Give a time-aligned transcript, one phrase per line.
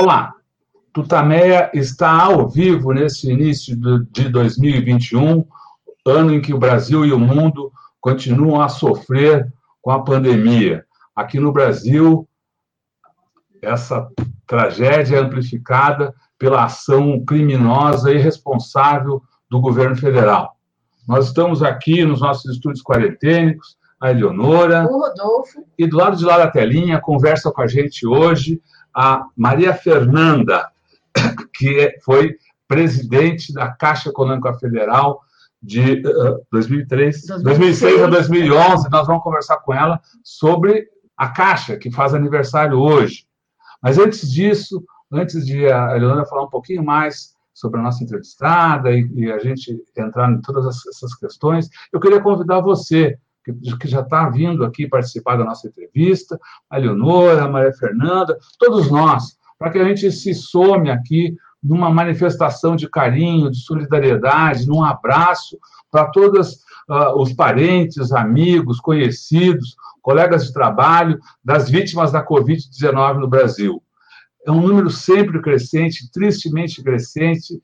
[0.00, 0.32] Olá,
[0.92, 3.76] Tutameia está ao vivo nesse início
[4.12, 5.44] de 2021,
[6.06, 9.52] ano em que o Brasil e o mundo continuam a sofrer
[9.82, 10.86] com a pandemia.
[11.16, 12.28] Aqui no Brasil,
[13.60, 14.08] essa
[14.46, 19.20] tragédia é amplificada pela ação criminosa e irresponsável
[19.50, 20.56] do governo federal.
[21.08, 24.86] Nós estamos aqui nos nossos estúdios quarentênicos, a Eleonora.
[24.88, 25.64] O Rodolfo.
[25.76, 28.62] E do lado de lá da telinha, conversa com a gente hoje
[28.94, 30.70] a Maria Fernanda,
[31.54, 35.22] que foi presidente da Caixa Econômica Federal
[35.62, 37.42] de uh, 2003, 2006.
[37.42, 38.90] 2006 a 2011.
[38.90, 43.24] Nós vamos conversar com ela sobre a Caixa, que faz aniversário hoje.
[43.82, 48.92] Mas antes disso, antes de a Eleonora falar um pouquinho mais sobre a nossa entrevistada
[48.92, 53.18] e, e a gente entrar em todas essas questões, eu queria convidar você,
[53.54, 56.38] que, já está vindo aqui participar da nossa entrevista,
[56.68, 61.90] a Leonora, a Maria Fernanda, todos nós, para que a gente se some aqui numa
[61.90, 65.58] manifestação de carinho, de solidariedade, num abraço
[65.90, 66.54] para todos
[66.88, 73.82] uh, os parentes, amigos, conhecidos, colegas de trabalho das vítimas da Covid-19 no Brasil.
[74.46, 77.60] É um número sempre crescente, tristemente crescente,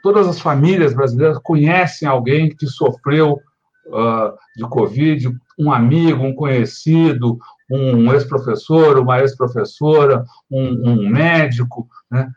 [0.02, 3.40] todas as famílias brasileiras conhecem alguém que sofreu
[3.86, 7.38] uh, de Covid, um amigo, um conhecido,
[7.70, 11.88] um ex-professor, uma ex-professora, um, um, médico.
[12.10, 12.28] Né?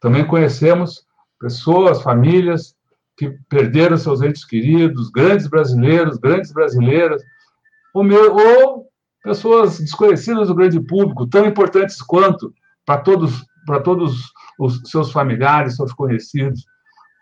[0.00, 1.04] Também conhecemos
[1.38, 2.74] pessoas, famílias
[3.16, 7.22] que perderam seus entes queridos, grandes brasileiros, grandes brasileiras,
[7.92, 8.88] ou, meu, ou
[9.24, 12.52] pessoas desconhecidas do grande público, tão importantes quanto
[12.84, 14.30] para todos, para todos
[14.60, 16.66] os seus familiares, seus conhecidos.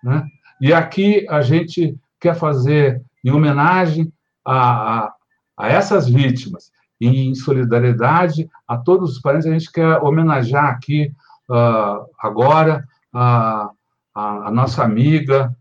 [0.03, 0.27] Né?
[0.61, 4.13] E aqui a gente quer fazer, em homenagem
[4.45, 5.15] a, a,
[5.57, 11.13] a essas vítimas, em solidariedade a todos os parentes, a gente quer homenagear aqui,
[11.49, 13.71] uh, agora, a,
[14.15, 15.55] a, nossa amiga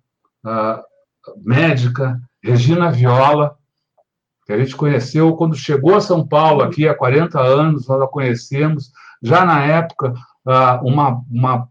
[0.46, 0.82] uh,
[1.44, 3.58] médica, Regina Viola,
[4.52, 8.08] que a gente conheceu quando chegou a São Paulo, aqui há 40 anos, nós a
[8.08, 8.92] conhecemos,
[9.24, 10.14] já na época,
[10.46, 11.70] ah, uma, uma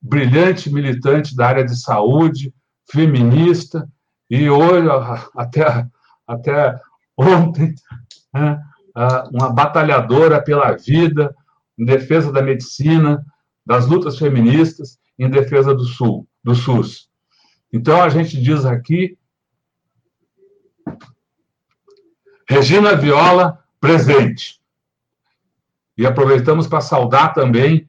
[0.00, 2.54] brilhante militante da área de saúde,
[2.88, 3.88] feminista,
[4.30, 4.86] e hoje,
[5.36, 5.86] até,
[6.24, 6.80] até
[7.16, 7.74] ontem,
[8.32, 8.60] né,
[8.94, 11.34] ah, uma batalhadora pela vida,
[11.76, 13.24] em defesa da medicina,
[13.66, 17.08] das lutas feministas, em defesa do Sul, do SUS.
[17.72, 19.18] Então, a gente diz aqui
[22.50, 24.60] Regina Viola, presente.
[25.96, 27.88] E aproveitamos para saudar também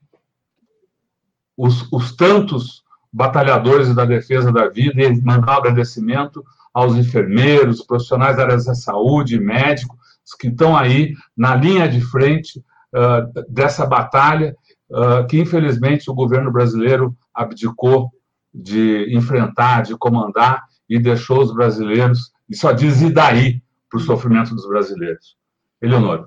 [1.58, 8.38] os, os tantos batalhadores da defesa da vida e mandar um agradecimento aos enfermeiros, profissionais
[8.38, 9.98] da área da saúde, médicos,
[10.40, 14.56] que estão aí na linha de frente uh, dessa batalha
[14.92, 18.12] uh, que, infelizmente, o governo brasileiro abdicou
[18.54, 23.60] de enfrentar, de comandar e deixou os brasileiros, e só diz e daí,
[23.92, 25.36] para o sofrimento dos brasileiros.
[25.82, 26.26] Eleonora.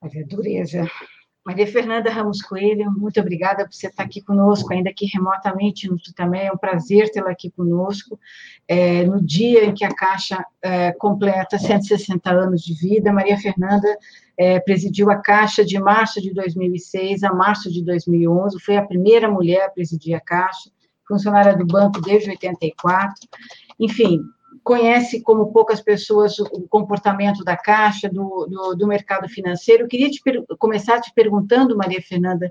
[0.00, 0.86] Olha, dureza.
[1.44, 6.46] Maria Fernanda Ramos Coelho, muito obrigada por você estar aqui conosco, ainda aqui remotamente também.
[6.46, 8.18] É um prazer tê-la aqui conosco.
[8.66, 13.86] É, no dia em que a Caixa é, completa 160 anos de vida, Maria Fernanda
[14.36, 18.58] é, presidiu a Caixa de março de 2006 a março de 2011.
[18.60, 20.68] Foi a primeira mulher a presidir a Caixa,
[21.06, 23.14] funcionária do banco desde 84.
[23.78, 24.20] Enfim,
[24.66, 29.84] conhece como poucas pessoas o comportamento da Caixa, do, do, do mercado financeiro.
[29.84, 30.20] Eu queria te
[30.58, 32.50] começar te perguntando, Maria Fernanda,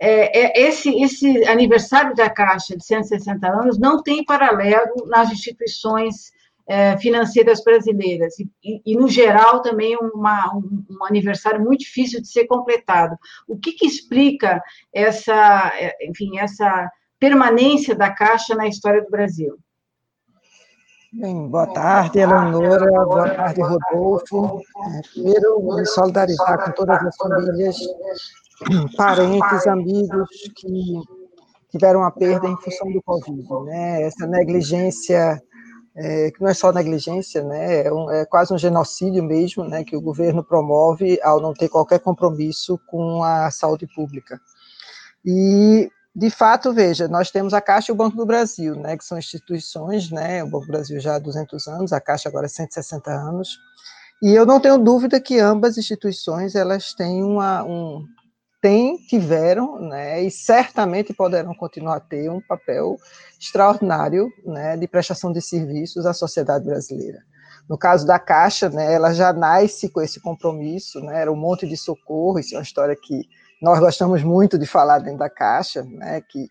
[0.00, 6.32] é, é, esse, esse aniversário da Caixa de 160 anos não tem paralelo nas instituições
[6.66, 12.28] é, financeiras brasileiras, e, e, no geral também uma, um, um, aniversário muito difícil de
[12.28, 13.14] ser completado.
[13.46, 14.58] O que, que explica
[14.90, 16.90] essa, é, enfim, essa
[17.20, 19.58] permanência da Caixa na história do Brasil?
[21.14, 24.62] Bem, boa tarde, Eleonora, boa tarde, Rodolfo.
[24.78, 27.76] É, primeiro, me solidarizar com todas as famílias,
[28.96, 31.02] parentes, amigos que
[31.70, 34.04] tiveram a perda em função do Covid, né?
[34.04, 35.38] Essa negligência,
[35.94, 37.84] é, que não é só negligência, né?
[37.84, 39.84] É, um, é, quase um genocídio mesmo, né?
[39.84, 44.40] Que o governo promove ao não ter qualquer compromisso com a saúde pública.
[45.22, 49.04] E de fato, veja, nós temos a Caixa e o Banco do Brasil, né, que
[49.04, 52.50] são instituições, né, o Banco do Brasil já há 200 anos, a Caixa agora há
[52.50, 53.58] 160 anos,
[54.22, 58.04] e eu não tenho dúvida que ambas instituições, elas têm uma, um,
[58.60, 62.96] têm, tiveram, né, e certamente poderão continuar a ter um papel
[63.40, 67.20] extraordinário, né, de prestação de serviços à sociedade brasileira.
[67.68, 71.66] No caso da Caixa, né, ela já nasce com esse compromisso, né, era um monte
[71.66, 73.22] de socorro, isso é uma história que
[73.62, 76.50] nós gostamos muito de falar dentro da Caixa, né, que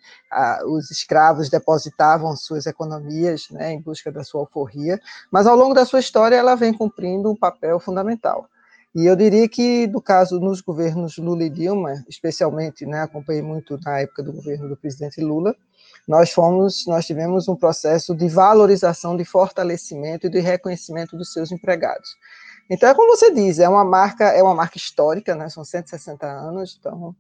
[0.66, 4.98] os escravos depositavam suas economias né, em busca da sua alforria,
[5.30, 8.48] mas ao longo da sua história ela vem cumprindo um papel fundamental.
[8.96, 13.78] E eu diria que, no caso, nos governos Lula e Dilma, especialmente, né, acompanhei muito
[13.86, 15.54] na época do governo do presidente Lula,
[16.08, 21.52] nós fomos, nós tivemos um processo de valorização, de fortalecimento e de reconhecimento dos seus
[21.52, 22.16] empregados.
[22.70, 25.50] Então, é como você diz, é uma marca, é uma marca histórica, né?
[25.50, 27.16] São 160 anos, então.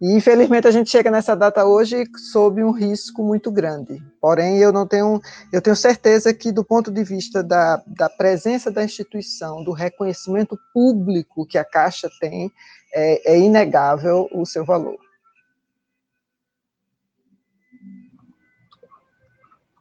[0.00, 4.02] E infelizmente a gente chega nessa data hoje sob um risco muito grande.
[4.18, 5.20] Porém, eu não tenho,
[5.52, 10.58] eu tenho certeza que do ponto de vista da, da presença da instituição, do reconhecimento
[10.72, 12.50] público que a Caixa tem,
[12.94, 14.98] é, é inegável o seu valor.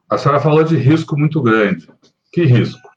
[0.09, 1.88] A senhora falou de risco muito grande.
[2.33, 2.88] Que risco?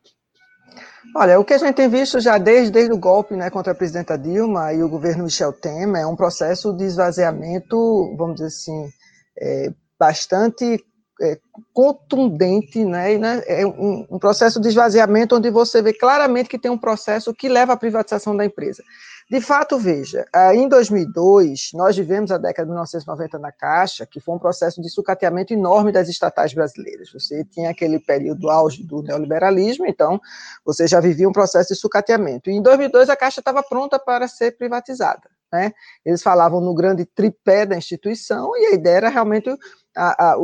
[1.14, 3.74] Olha, o que a gente tem visto já desde, desde o golpe né, contra a
[3.74, 8.90] presidenta Dilma e o governo Michel Temer é um processo de esvaziamento, vamos dizer assim,
[9.38, 10.82] é, bastante
[11.20, 11.38] é,
[11.74, 16.70] contundente, né, né, é um, um, processo de esvaziamento onde você vê claramente que tem
[16.70, 18.82] um processo que leva à privatização da empresa.
[19.30, 24.20] De fato, veja, ah, em 2002, nós vivemos a década de 1990 na Caixa, que
[24.20, 27.10] foi um processo de sucateamento enorme das estatais brasileiras.
[27.12, 30.20] Você tinha aquele período auge do neoliberalismo, então
[30.64, 32.50] você já vivia um processo de sucateamento.
[32.50, 35.30] E em 2002, a Caixa estava pronta para ser privatizada.
[35.52, 35.72] Né?
[36.04, 39.50] Eles falavam no grande tripé da instituição, e a ideia era realmente
[39.94, 40.36] a, a,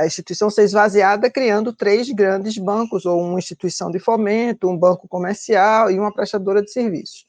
[0.00, 5.06] a, instituição ser esvaziada, criando três grandes bancos, ou uma instituição de fomento, um banco
[5.06, 7.27] comercial e uma prestadora de serviços.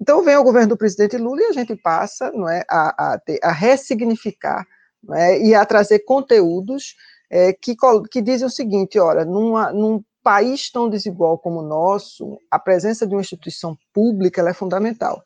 [0.00, 3.20] Então vem o governo do presidente Lula e a gente passa não é, a, a,
[3.42, 4.66] a ressignificar
[5.02, 6.94] não é, e a trazer conteúdos
[7.30, 7.74] é, que,
[8.10, 13.06] que dizem o seguinte: olha, numa, num país tão desigual como o nosso, a presença
[13.06, 15.22] de uma instituição pública é fundamental.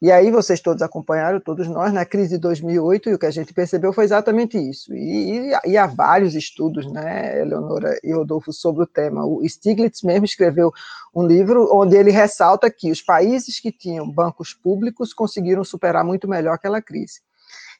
[0.00, 3.30] E aí vocês todos acompanharam, todos nós, na crise de 2008, e o que a
[3.30, 4.94] gente percebeu foi exatamente isso.
[4.94, 9.24] E, e, e há vários estudos, né, Eleonora e Rodolfo, sobre o tema.
[9.24, 10.72] O Stiglitz mesmo escreveu
[11.14, 16.28] um livro onde ele ressalta que os países que tinham bancos públicos conseguiram superar muito
[16.28, 17.20] melhor aquela crise.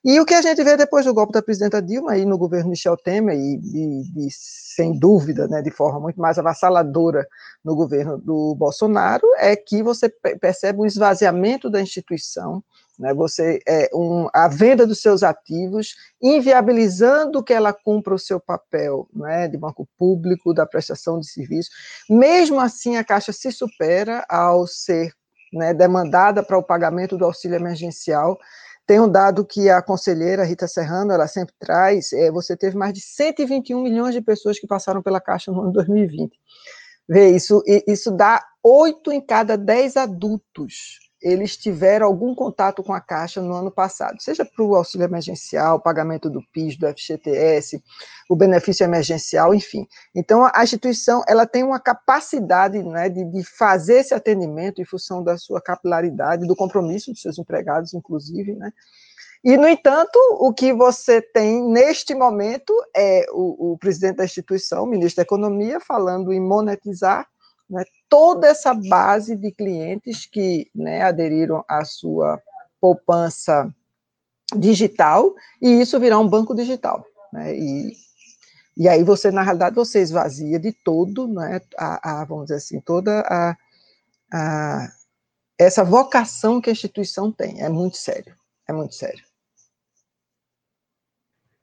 [0.05, 2.69] E o que a gente vê depois do golpe da presidenta Dilma, aí no governo
[2.69, 7.27] Michel Temer, e, e, e, sem dúvida, né, de forma muito mais avassaladora
[7.65, 12.63] no governo do Bolsonaro, é que você percebe um esvaziamento da instituição,
[12.99, 18.39] né, você é, um, a venda dos seus ativos, inviabilizando que ela cumpra o seu
[18.39, 21.71] papel né, de banco público, da prestação de serviço.
[22.11, 25.15] Mesmo assim, a Caixa se supera ao ser
[25.51, 28.39] né, demandada para o pagamento do auxílio emergencial
[28.87, 32.93] tem um dado que a conselheira Rita Serrano, ela sempre traz, é, você teve mais
[32.93, 36.39] de 121 milhões de pessoas que passaram pela Caixa no ano 2020.
[37.09, 43.01] Vê, isso, isso dá 8 em cada 10 adultos eles tiveram algum contato com a
[43.01, 47.83] Caixa no ano passado, seja para o auxílio emergencial, pagamento do PIS, do FGTS,
[48.29, 49.89] o benefício emergencial, enfim.
[50.15, 55.25] Então, a instituição ela tem uma capacidade né, de, de fazer esse atendimento em função
[55.25, 58.71] da sua capilaridade, do compromisso dos seus empregados, inclusive, né?
[59.43, 64.85] E, no entanto, o que você tem neste momento é o, o presidente da instituição,
[64.85, 67.27] o ministro da Economia, falando em monetizar
[67.69, 72.41] né, toda essa base de clientes que né, aderiram à sua
[72.81, 73.73] poupança
[74.57, 77.05] digital, e isso virá um banco digital.
[77.33, 77.93] Né, e,
[78.77, 82.81] e aí você, na realidade, você esvazia de todo, né, a, a vamos dizer assim,
[82.81, 83.57] toda a,
[84.33, 84.89] a,
[85.59, 87.63] essa vocação que a instituição tem.
[87.63, 88.37] É muito sério,
[88.69, 89.25] é muito sério.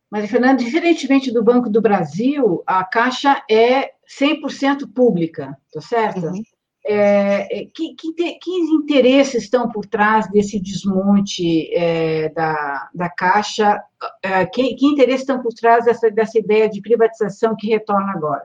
[0.09, 6.27] Mas, Fernando, diferentemente do Banco do Brasil, a Caixa é 100% pública, tá certo?
[6.27, 6.43] Uhum.
[6.83, 13.79] É, é, que, que, que, interesses estão por trás desse desmonte é, da, da Caixa?
[14.23, 18.43] É, que, que interesses estão por trás dessa, dessa ideia de privatização que retorna agora?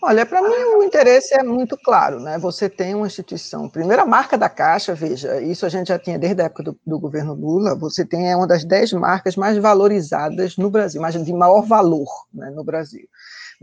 [0.00, 2.38] Olha, para mim o interesse é muito claro, né?
[2.38, 6.42] Você tem uma instituição, primeira marca da Caixa, veja, isso a gente já tinha desde
[6.42, 10.56] a época do, do governo Lula, você tem é uma das dez marcas mais valorizadas
[10.56, 13.08] no Brasil, mais de maior valor né, no Brasil.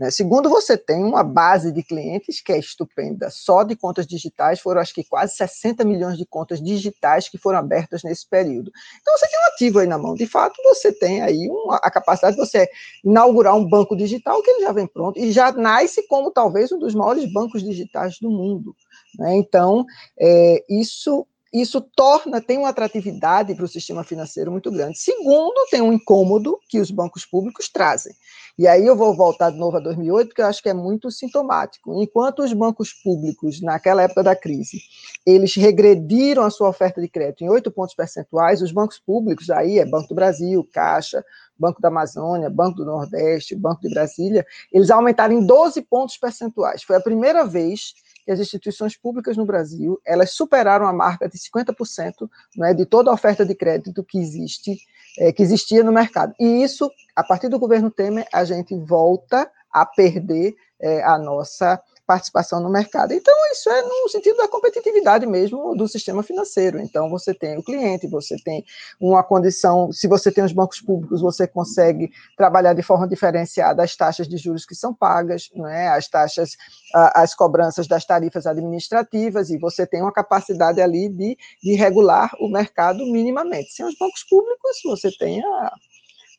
[0.02, 0.10] Né?
[0.10, 3.30] Segundo, você tem uma base de clientes que é estupenda.
[3.30, 7.60] Só de contas digitais foram, acho que, quase 60 milhões de contas digitais que foram
[7.60, 8.72] abertas nesse período.
[9.00, 10.14] Então, você tem um ativo aí na mão.
[10.14, 12.68] De fato, você tem aí uma, a capacidade de você
[13.04, 16.80] inaugurar um banco digital que ele já vem pronto e já nasce como talvez um
[16.80, 18.74] dos maiores bancos digitais do mundo.
[19.16, 19.36] Né?
[19.36, 19.86] Então,
[20.18, 24.98] é, isso isso torna, tem uma atratividade para o sistema financeiro muito grande.
[24.98, 28.14] Segundo, tem um incômodo que os bancos públicos trazem.
[28.58, 31.10] E aí eu vou voltar de novo a 2008, porque eu acho que é muito
[31.10, 32.02] sintomático.
[32.02, 34.78] Enquanto os bancos públicos, naquela época da crise,
[35.26, 39.78] eles regrediram a sua oferta de crédito em oito pontos percentuais, os bancos públicos, aí
[39.78, 41.24] é Banco do Brasil, Caixa,
[41.62, 46.82] Banco da Amazônia, Banco do Nordeste, Banco de Brasília, eles aumentaram em 12 pontos percentuais.
[46.82, 51.38] Foi a primeira vez que as instituições públicas no Brasil elas superaram a marca de
[51.38, 54.76] 50% né, de toda a oferta de crédito que existe,
[55.18, 56.34] é, que existia no mercado.
[56.40, 61.80] E isso, a partir do governo Temer, a gente volta a perder é, a nossa
[62.06, 63.12] participação no mercado.
[63.12, 66.80] Então, isso é no sentido da competitividade mesmo do sistema financeiro.
[66.80, 68.64] Então, você tem o cliente, você tem
[69.00, 73.96] uma condição, se você tem os bancos públicos, você consegue trabalhar de forma diferenciada as
[73.96, 75.88] taxas de juros que são pagas, é?
[75.88, 76.56] as taxas,
[76.92, 82.48] as cobranças das tarifas administrativas, e você tem uma capacidade ali de, de regular o
[82.48, 83.72] mercado minimamente.
[83.72, 85.72] Sem os bancos públicos, você tem a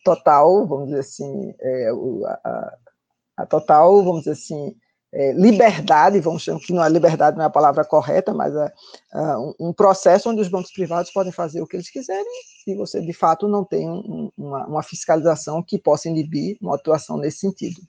[0.03, 1.89] total, vamos dizer assim, é,
[2.43, 2.77] a,
[3.38, 4.75] a total, vamos dizer assim,
[5.13, 8.74] é, liberdade, vamos chamar que não é liberdade não é a palavra correta, mas é,
[9.13, 12.25] é um, processo onde os bancos privados podem fazer o que eles quiserem
[12.65, 17.17] e você de fato não tem um, uma, uma, fiscalização que possa inibir uma atuação
[17.17, 17.79] nesse sentido.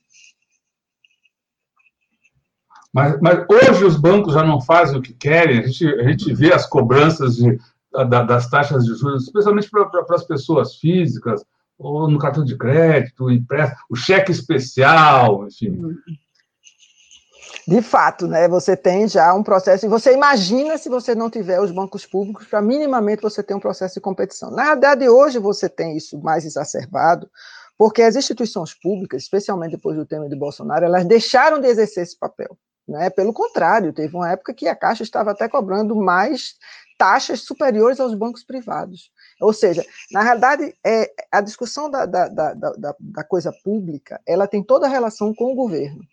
[2.92, 6.32] Mas, mas, hoje os bancos já não fazem o que querem, a gente, a gente
[6.34, 7.58] vê as cobranças de,
[7.90, 11.42] da, das taxas de juros, especialmente para as pessoas físicas,
[11.78, 15.80] ou no cartão de crédito, empréstimo, o cheque especial, enfim.
[17.66, 21.60] De fato, né, você tem já um processo, e você imagina se você não tiver
[21.60, 24.50] os bancos públicos, para minimamente você ter um processo de competição.
[24.50, 27.30] Na verdade, hoje você tem isso mais exacerbado,
[27.78, 32.18] porque as instituições públicas, especialmente depois do tema de Bolsonaro, elas deixaram de exercer esse
[32.18, 32.56] papel.
[32.86, 33.08] Né?
[33.08, 36.56] Pelo contrário, teve uma época que a Caixa estava até cobrando mais
[36.98, 39.10] taxas superiores aos bancos privados.
[39.40, 44.46] Ou seja, na realidade, é, a discussão da, da, da, da, da coisa pública, ela
[44.46, 46.04] tem toda a relação com o governo.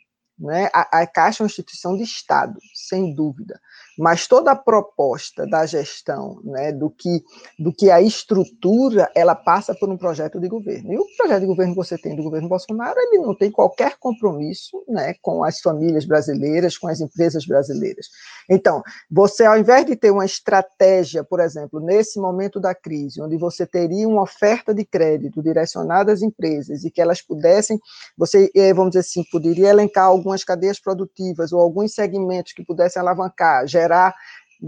[0.41, 0.69] Né?
[0.73, 3.61] A, a Caixa é uma instituição de Estado, sem dúvida
[4.01, 7.21] mas toda a proposta da gestão, né, do que
[7.59, 10.91] do que a estrutura, ela passa por um projeto de governo.
[10.91, 13.97] E o projeto de governo que você tem do governo Bolsonaro, ele não tem qualquer
[13.99, 18.07] compromisso, né, com as famílias brasileiras, com as empresas brasileiras.
[18.49, 23.37] Então, você ao invés de ter uma estratégia, por exemplo, nesse momento da crise, onde
[23.37, 27.79] você teria uma oferta de crédito direcionada às empresas e que elas pudessem,
[28.17, 32.99] você, eh, vamos dizer assim, poderia elencar algumas cadeias produtivas ou alguns segmentos que pudessem
[32.99, 34.15] alavancar, gerar gerar,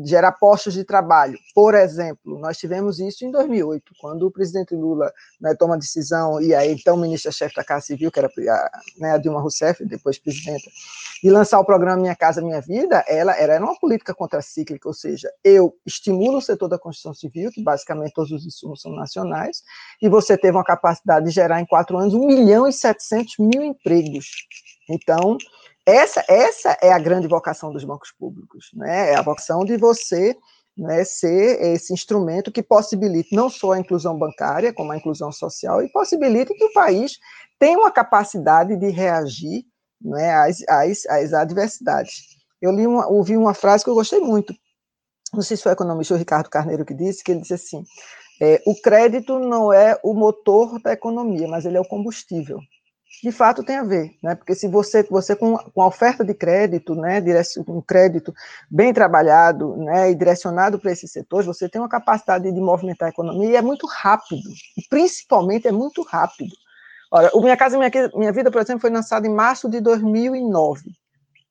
[0.06, 1.38] gerar postos de trabalho.
[1.56, 6.42] Por exemplo, nós tivemos isso em 2008, quando o presidente Lula né, toma a decisão,
[6.42, 10.18] e aí então ministra-chefe da Casa Civil, que era a, né, a Dilma Rousseff, depois
[10.18, 10.70] presidenta,
[11.24, 15.32] de lançar o programa Minha Casa Minha Vida, ela era uma política contracíclica, ou seja,
[15.44, 19.64] eu estimulo o setor da construção civil, que basicamente todos os insumos são nacionais,
[20.02, 23.62] e você teve uma capacidade de gerar em quatro anos 1 milhão e 700 mil
[23.62, 24.26] empregos.
[24.90, 25.38] Então,
[25.86, 29.12] essa, essa é a grande vocação dos bancos públicos, né?
[29.12, 30.36] É a vocação de você
[30.78, 35.82] né, ser esse instrumento que possibilite não só a inclusão bancária, como a inclusão social,
[35.84, 37.20] e possibilite que o país
[37.60, 39.66] tenha uma capacidade de reagir
[40.02, 42.38] né, às, às, às adversidades.
[42.62, 44.54] Eu li uma, ouvi uma frase que eu gostei muito,
[45.34, 47.84] não sei se foi o economista Ricardo Carneiro que disse, que ele disse assim,
[48.42, 52.60] é, o crédito não é o motor da economia, mas ele é o combustível
[53.22, 54.36] de fato tem a ver, né?
[54.36, 57.22] Porque se você, você com, com a oferta de crédito, né,
[57.68, 58.34] um crédito
[58.70, 63.12] bem trabalhado, né, e direcionado para esses setores, você tem uma capacidade de movimentar a
[63.12, 64.42] economia e é muito rápido,
[64.90, 66.54] principalmente é muito rápido.
[67.12, 70.82] Ora, o Minha Casa Minha, Minha Vida, por exemplo, foi lançado em março de 2009.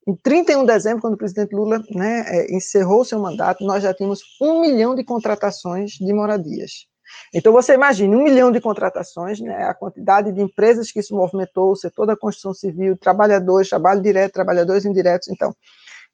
[0.08, 3.94] Em 31 de dezembro, quando o presidente Lula né, é, encerrou seu mandato, nós já
[3.94, 6.86] tínhamos um milhão de contratações de moradias.
[7.34, 11.72] Então, você imagine um milhão de contratações, né, a quantidade de empresas que isso movimentou,
[11.72, 15.28] o setor da construção civil, trabalhadores, trabalho direto, trabalhadores indiretos.
[15.28, 15.54] Então,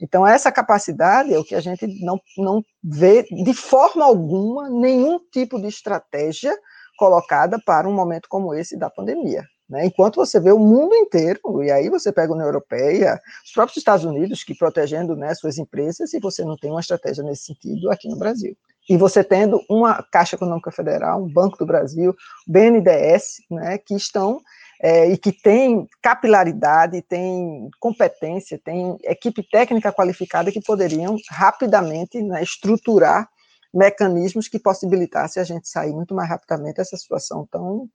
[0.01, 5.19] então essa capacidade é o que a gente não, não vê de forma alguma nenhum
[5.33, 6.57] tipo de estratégia
[6.97, 9.45] colocada para um momento como esse da pandemia.
[9.69, 9.87] Né?
[9.87, 13.77] Enquanto você vê o mundo inteiro, e aí você pega a União Europeia, os próprios
[13.77, 17.91] Estados Unidos, que protegendo né, suas empresas, e você não tem uma estratégia nesse sentido
[17.91, 18.57] aqui no Brasil.
[18.89, 22.15] E você tendo uma Caixa Econômica Federal, um Banco do Brasil,
[22.47, 24.41] BNDES, né, que estão
[24.81, 32.43] é, e que tem capilaridade, tem competência, tem equipe técnica qualificada que poderiam rapidamente né,
[32.43, 33.29] estruturar
[33.75, 37.89] mecanismos que possibilitassem a gente sair muito mais rapidamente dessa situação tão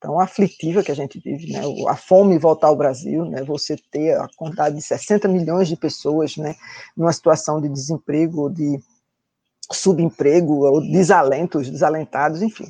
[0.00, 1.60] tão aflitiva que a gente vive, né?
[1.88, 3.40] A fome voltar ao Brasil, né?
[3.44, 6.56] Você ter a quantidade de 60 milhões de pessoas, né?
[6.96, 8.80] Numa situação de desemprego, de
[9.70, 12.66] subemprego, ou desalentos, desalentados, enfim.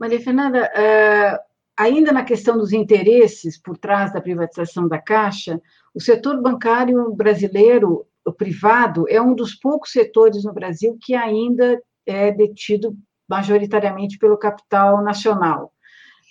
[0.00, 1.38] Maria Fernanda, uh,
[1.76, 5.60] ainda na questão dos interesses por trás da privatização da Caixa,
[5.94, 11.80] o setor bancário brasileiro, o privado, é um dos poucos setores no Brasil que ainda
[12.04, 12.96] é detido
[13.28, 15.72] majoritariamente pelo capital nacional.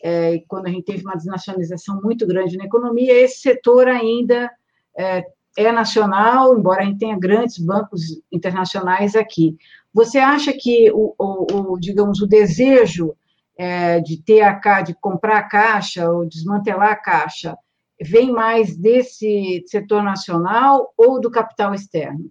[0.04, 4.52] É, quando a gente teve uma desnacionalização muito grande na economia, esse setor ainda
[4.98, 5.24] é,
[5.58, 9.58] é, nacional, embora a gente tenha grandes bancos internacionais aqui.
[9.92, 13.16] Você acha que o, o, o digamos, o desejo
[13.58, 17.58] é, de ter a de comprar a caixa ou desmantelar a caixa
[18.00, 22.30] vem mais desse setor nacional ou do capital externo?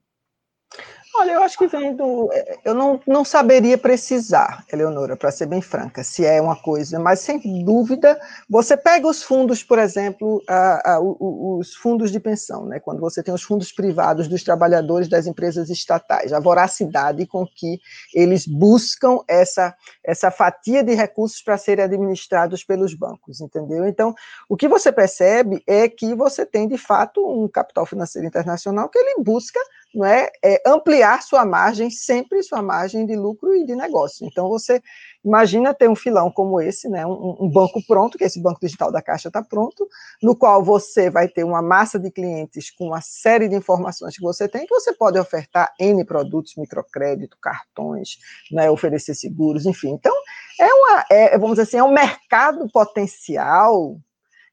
[1.19, 2.31] Olha, eu acho que vem do.
[2.63, 7.21] Eu não, não saberia precisar, Eleonora, para ser bem franca, se é uma coisa, mas
[7.21, 8.21] sem dúvida,
[8.51, 12.81] você pega os fundos, por exemplo, a, a, os fundos de pensão, né?
[12.81, 17.81] quando você tem os fundos privados dos trabalhadores das empresas estatais, a voracidade com que
[18.15, 23.87] eles buscam essa, essa fatia de recursos para serem administrados pelos bancos, entendeu?
[23.87, 24.15] Então,
[24.51, 28.99] o que você percebe é que você tem, de fato, um capital financeiro internacional que
[28.99, 29.59] ele busca
[29.97, 34.27] não é, é, ampliar sua margem, sempre sua margem de lucro e de negócio.
[34.27, 34.83] Então, você
[35.25, 38.93] imagina ter um filão como esse, né, um, um banco pronto, que esse banco digital
[38.93, 39.89] da Caixa está pronto,
[40.23, 44.23] no qual você vai ter uma massa de clientes com uma série de informações que
[44.23, 48.19] você tem, que você pode ofertar N produtos, microcrédito, cartões,
[48.53, 49.93] né, oferecer seguros, enfim.
[49.93, 50.15] Então,
[50.61, 53.97] é uma, é, vamos dizer assim, é um mercado potencial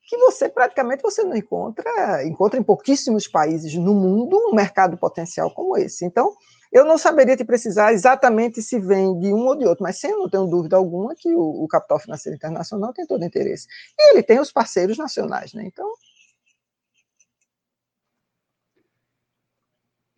[0.05, 5.49] que você praticamente você não encontra, encontra em pouquíssimos países no mundo um mercado potencial
[5.51, 6.05] como esse.
[6.05, 6.33] Então,
[6.71, 10.17] eu não saberia te precisar exatamente se vem de um ou de outro, mas eu
[10.17, 13.67] não tenho dúvida alguma que o, o capital financeiro internacional tem todo interesse.
[13.97, 15.63] E ele tem os parceiros nacionais, né?
[15.65, 15.87] Então.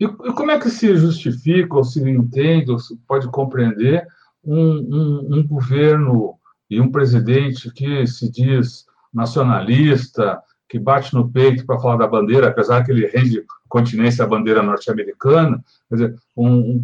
[0.00, 4.06] E, e como é que se justifica, ou se entende, ou se pode compreender
[4.42, 11.64] um, um, um governo e um presidente que se diz nacionalista, que bate no peito
[11.64, 16.48] para falar da bandeira, apesar que ele rende continência à bandeira norte-americana, quer dizer, um,
[16.48, 16.82] um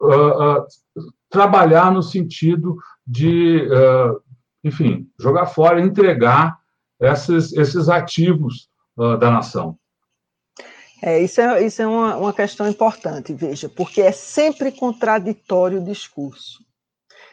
[0.00, 0.66] uh, uh,
[1.28, 4.20] trabalhar no sentido de, uh,
[4.62, 6.58] enfim, jogar fora, entregar
[7.00, 8.68] esses, esses ativos
[9.20, 9.78] da nação.
[11.00, 15.84] É, isso é, isso é uma, uma questão importante, veja, porque é sempre contraditório o
[15.84, 16.58] discurso.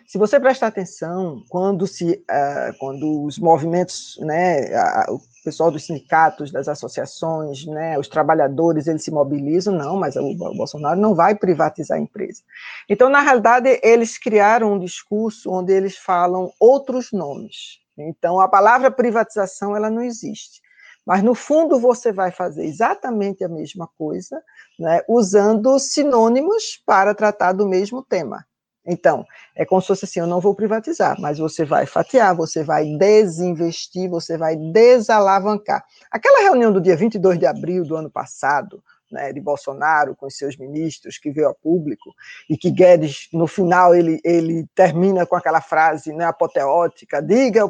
[0.07, 4.69] Se você prestar atenção, quando, se, uh, quando os movimentos, né,
[5.09, 10.35] o pessoal dos sindicatos, das associações, né, os trabalhadores, eles se mobilizam, não, mas o,
[10.35, 12.43] Bolsonaro não vai privatizar a empresa.
[12.87, 17.79] Então, na realidade, eles criaram um discurso onde eles falam outros nomes.
[17.97, 20.61] Então, a palavra privatização, ela não existe.
[21.03, 24.39] Mas, no fundo, você vai fazer exatamente a mesma coisa,
[24.79, 28.45] né, usando sinônimos para tratar do mesmo tema.
[28.85, 32.63] Então, é como se fosse assim: eu não vou privatizar, mas você vai fatiar, você
[32.63, 35.83] vai desinvestir, você vai desalavancar.
[36.11, 40.37] Aquela reunião do dia 22 de abril do ano passado, né, de Bolsonaro com os
[40.37, 42.13] seus ministros, que veio a público,
[42.49, 47.61] e que Guedes, no final, ele, ele termina com aquela frase né, apoteótica: diga,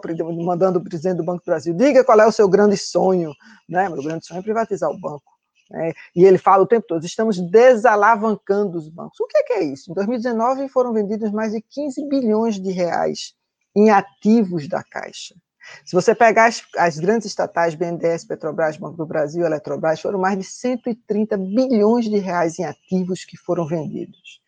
[0.43, 3.31] mandando o presidente do Banco do Brasil, diga qual é o seu grande sonho.
[3.69, 3.87] Né?
[3.87, 5.34] Meu grande sonho é privatizar o banco.
[5.69, 5.93] Né?
[6.15, 9.19] E ele fala o tempo todo: estamos desalavancando os bancos.
[9.19, 9.91] O que é, que é isso?
[9.91, 13.33] Em 2019 foram vendidos mais de 15 bilhões de reais
[13.75, 15.35] em ativos da Caixa.
[15.83, 20.37] Se você pegar as, as, grandes estatais, BNDES, Petrobras, Banco do Brasil, Eletrobras, foram mais
[20.37, 24.41] de 130 bilhões de reais em ativos que foram vendidos.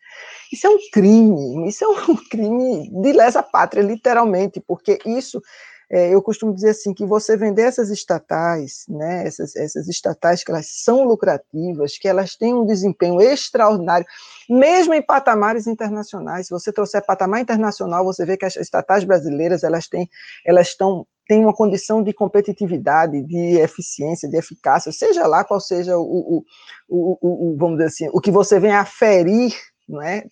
[0.52, 5.42] Isso é um crime, isso é um crime de lesa pátria, literalmente, porque isso
[5.90, 10.50] é, eu costumo dizer assim, que você vender essas estatais, né, essas, essas estatais que
[10.50, 14.06] elas são lucrativas, que elas têm um desempenho extraordinário,
[14.50, 19.62] mesmo em patamares internacionais, se você trouxer patamar internacional, você vê que as estatais brasileiras,
[19.62, 20.08] elas têm,
[20.44, 25.98] elas estão tem uma condição de competitividade, de eficiência, de eficácia, seja lá qual seja
[25.98, 26.44] o, o,
[26.88, 29.54] o, o vamos dizer assim, o que você vem aferir,
[29.86, 30.24] não é?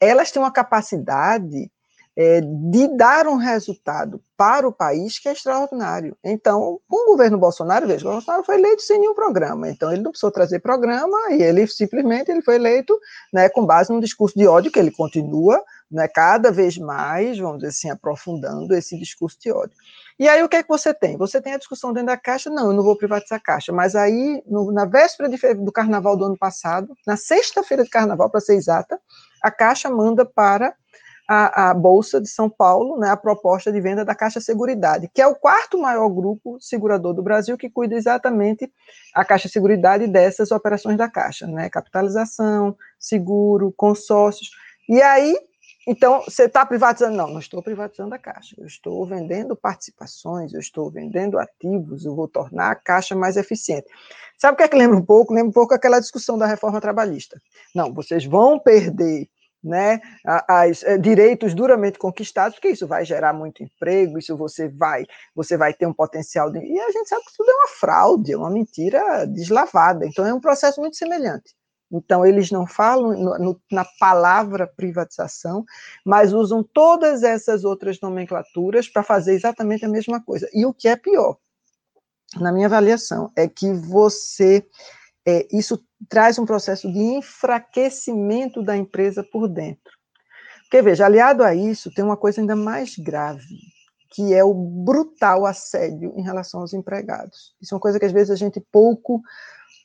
[0.00, 1.70] Elas têm uma capacidade
[2.22, 6.14] é, de dar um resultado para o país que é extraordinário.
[6.22, 10.02] Então, com o governo Bolsonaro, veja, o Bolsonaro foi eleito sem nenhum programa, então ele
[10.02, 12.94] não precisou trazer programa e ele simplesmente ele foi eleito
[13.32, 17.56] né, com base num discurso de ódio que ele continua né, cada vez mais, vamos
[17.60, 19.74] dizer assim, aprofundando esse discurso de ódio.
[20.18, 21.16] E aí o que é que você tem?
[21.16, 23.96] Você tem a discussão dentro da Caixa, não, eu não vou privatizar a Caixa, mas
[23.96, 28.42] aí, no, na véspera de, do carnaval do ano passado, na sexta-feira de carnaval, para
[28.42, 29.00] ser exata,
[29.42, 30.74] a Caixa manda para
[31.32, 35.26] a, Bolsa de São Paulo, né, a proposta de venda da Caixa Seguridade, que é
[35.28, 38.68] o quarto maior grupo segurador do Brasil, que cuida exatamente
[39.14, 44.50] a Caixa Seguridade dessas operações da Caixa, né, capitalização, seguro, consórcios.
[44.88, 45.38] E aí,
[45.86, 47.16] então, você está privatizando?
[47.16, 52.16] Não, não estou privatizando a Caixa, eu estou vendendo participações, eu estou vendendo ativos, eu
[52.16, 53.86] vou tornar a Caixa mais eficiente.
[54.36, 55.32] Sabe o que é que lembra um pouco?
[55.32, 57.40] Lembra um pouco aquela discussão da reforma trabalhista.
[57.72, 59.28] Não, vocês vão perder
[59.62, 65.06] né, as, eh, direitos duramente conquistados, porque isso vai gerar muito emprego, isso você vai,
[65.34, 68.32] você vai ter um potencial de, e a gente sabe que tudo é uma fraude,
[68.32, 70.06] é uma mentira deslavada.
[70.06, 71.54] Então é um processo muito semelhante.
[71.92, 75.64] Então eles não falam no, no, na palavra privatização,
[76.04, 80.48] mas usam todas essas outras nomenclaturas para fazer exatamente a mesma coisa.
[80.54, 81.36] E o que é pior,
[82.36, 84.64] na minha avaliação, é que você
[85.26, 89.92] é, isso traz um processo de enfraquecimento da empresa por dentro.
[90.62, 93.58] Porque, veja, aliado a isso, tem uma coisa ainda mais grave,
[94.10, 97.54] que é o brutal assédio em relação aos empregados.
[97.60, 99.20] Isso é uma coisa que às vezes a gente pouco,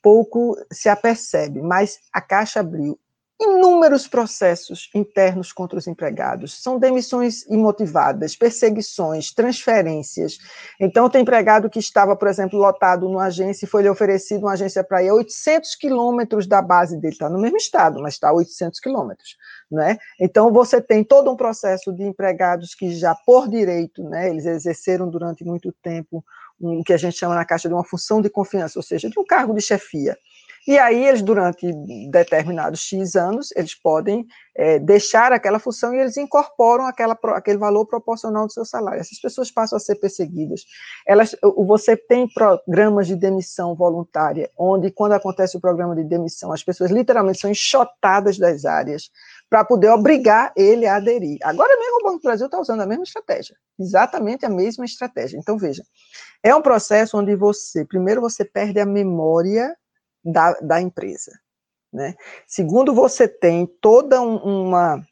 [0.02, 3.00] pouco se apercebe, mas a Caixa abriu
[3.40, 6.62] inúmeros processos internos contra os empregados.
[6.62, 10.38] São demissões imotivadas, perseguições, transferências.
[10.80, 14.54] Então, tem empregado que estava, por exemplo, lotado numa agência e foi lhe oferecido uma
[14.54, 17.14] agência para ir a 800 quilômetros da base dele.
[17.14, 19.36] Está no mesmo estado, mas está a 800 quilômetros.
[19.70, 19.98] Né?
[20.20, 25.10] Então, você tem todo um processo de empregados que já, por direito, né, eles exerceram
[25.10, 26.24] durante muito tempo
[26.60, 29.10] o um, que a gente chama na Caixa de uma função de confiança, ou seja,
[29.10, 30.18] de um cargo de chefia.
[30.68, 31.72] E aí eles, durante
[32.10, 34.26] determinados X anos, eles podem
[34.56, 39.00] é, deixar aquela função e eles incorporam aquela, aquele valor proporcional do seu salário.
[39.00, 40.66] Essas pessoas passam a ser perseguidas.
[41.06, 46.64] Elas, você tem programas de demissão voluntária, onde, quando acontece o programa de demissão, as
[46.64, 49.12] pessoas literalmente são enxotadas das áreas
[49.48, 51.38] para poder obrigar ele a aderir.
[51.44, 55.38] Agora mesmo o Banco do Brasil está usando a mesma estratégia, exatamente a mesma estratégia.
[55.38, 55.84] Então, veja,
[56.42, 59.76] é um processo onde você, primeiro, você perde a memória
[60.26, 61.32] da, da empresa.
[61.94, 62.16] Né?
[62.48, 65.06] Segundo, você tem toda um, uma,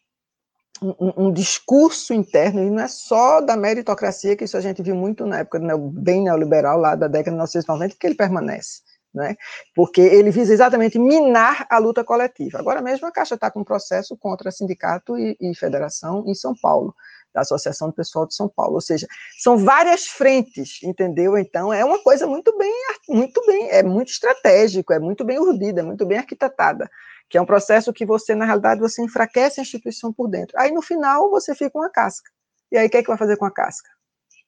[0.82, 4.96] um, um, discurso interno, e não é só da meritocracia, que isso a gente viu
[4.96, 8.82] muito na época do bem neoliberal, lá da década de 1990, que ele permanece.
[9.14, 9.36] Né?
[9.76, 12.60] Porque ele visa exatamente minar a luta coletiva.
[12.60, 16.56] Agora mesmo a Caixa está com um processo contra sindicato e, e federação em São
[16.60, 16.96] Paulo
[17.34, 18.76] da Associação do Pessoal de São Paulo.
[18.76, 19.08] Ou seja,
[19.40, 21.38] são várias frentes, entendeu?
[21.38, 22.74] Então é uma coisa muito bem,
[23.10, 26.90] muito bem, é muito estratégico, é muito bem urdida, é muito bem arquitetada,
[27.30, 30.58] que é um processo que você, na realidade, você enfraquece a instituição por dentro.
[30.60, 32.30] Aí no final você fica uma casca.
[32.72, 33.90] E aí o que é que vai fazer com a casca?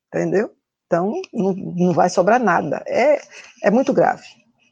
[0.08, 0.52] Entendeu?
[0.86, 2.84] Então não, não vai sobrar nada.
[2.88, 3.20] É,
[3.64, 4.24] é muito grave.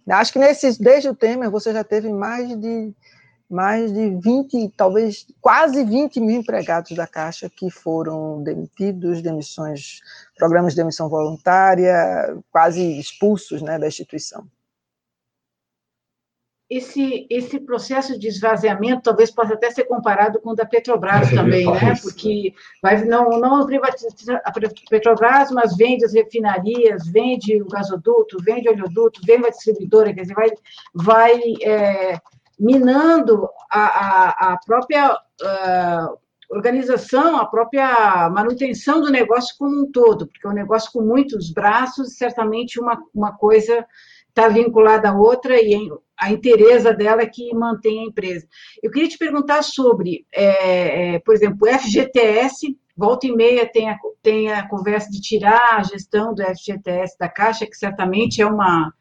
[0.10, 2.94] Acho que nesses, desde o Temer, você já teve mais de
[3.54, 10.00] mais de 20, talvez quase 20 mil empregados da Caixa que foram demitidos, demissões,
[10.36, 14.48] programas de demissão voluntária, quase expulsos né, da instituição.
[16.68, 21.68] Esse, esse processo de esvaziamento talvez possa até ser comparado com o da Petrobras também,
[21.72, 21.94] né?
[22.02, 24.52] Porque vai, não, não privatiza a
[24.90, 30.22] Petrobras, mas vende as refinarias, vende o gasoduto, vende o oleoduto, vende a distribuidora, quer
[30.22, 30.50] dizer, vai,
[30.96, 32.20] vai é,
[32.64, 36.18] minando a, a, a própria uh,
[36.50, 41.52] organização, a própria manutenção do negócio como um todo, porque é um negócio com muitos
[41.52, 43.86] braços, certamente uma, uma coisa
[44.30, 48.48] está vinculada à outra e a interesa dela é que mantém a empresa.
[48.82, 53.90] Eu queria te perguntar sobre, é, é, por exemplo, o FGTS, volta e meia tem
[53.90, 58.46] a, tem a conversa de tirar a gestão do FGTS da Caixa, que certamente é
[58.46, 58.92] uma,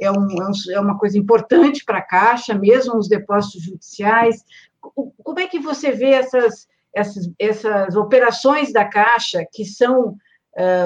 [0.00, 0.26] é, um,
[0.70, 4.44] é uma coisa importante para a Caixa, mesmo os depósitos judiciais.
[4.80, 10.16] Como é que você vê essas, essas, essas operações da Caixa que são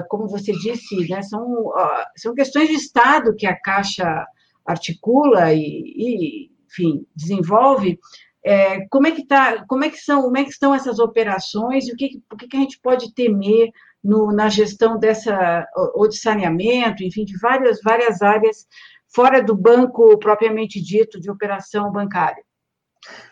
[0.08, 1.72] como você disse, né, são,
[2.14, 4.26] são questões de Estado que a Caixa
[4.66, 5.60] articula e,
[5.96, 7.98] e enfim, desenvolve,
[8.44, 11.86] é, como é que tá, como é que são, como é que estão essas operações
[11.86, 13.70] e o que, o que a gente pode temer
[14.02, 18.66] no, na gestão dessa ou de saneamento, enfim, de várias várias áreas
[19.14, 22.42] fora do banco propriamente dito de operação bancária?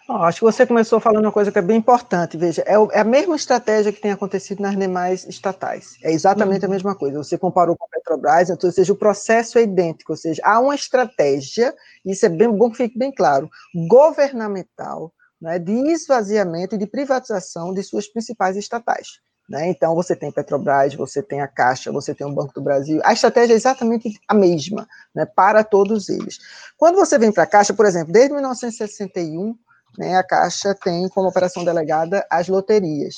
[0.09, 2.37] Oh, acho que você começou falando uma coisa que é bem importante.
[2.37, 5.97] Veja, é, é, a mesma estratégia que tem acontecido nas demais estatais.
[6.03, 6.71] É exatamente uhum.
[6.71, 7.19] a mesma coisa.
[7.19, 10.13] Você comparou com a Petrobras, então, ou seja, o processo é idêntico.
[10.13, 11.73] Ou seja, há uma estratégia,
[12.05, 13.49] isso é bem bom que fique bem claro,
[13.89, 19.21] governamental, né, de esvaziamento e de privatização de suas principais estatais.
[19.51, 19.69] Né?
[19.69, 23.01] Então, você tem Petrobras, você tem a Caixa, você tem o Banco do Brasil.
[23.03, 26.39] A estratégia é exatamente a mesma né, para todos eles.
[26.79, 29.59] Quando você vem para a Caixa, por exemplo, desde 1961,
[29.99, 33.17] né, a Caixa tem como operação delegada as loterias.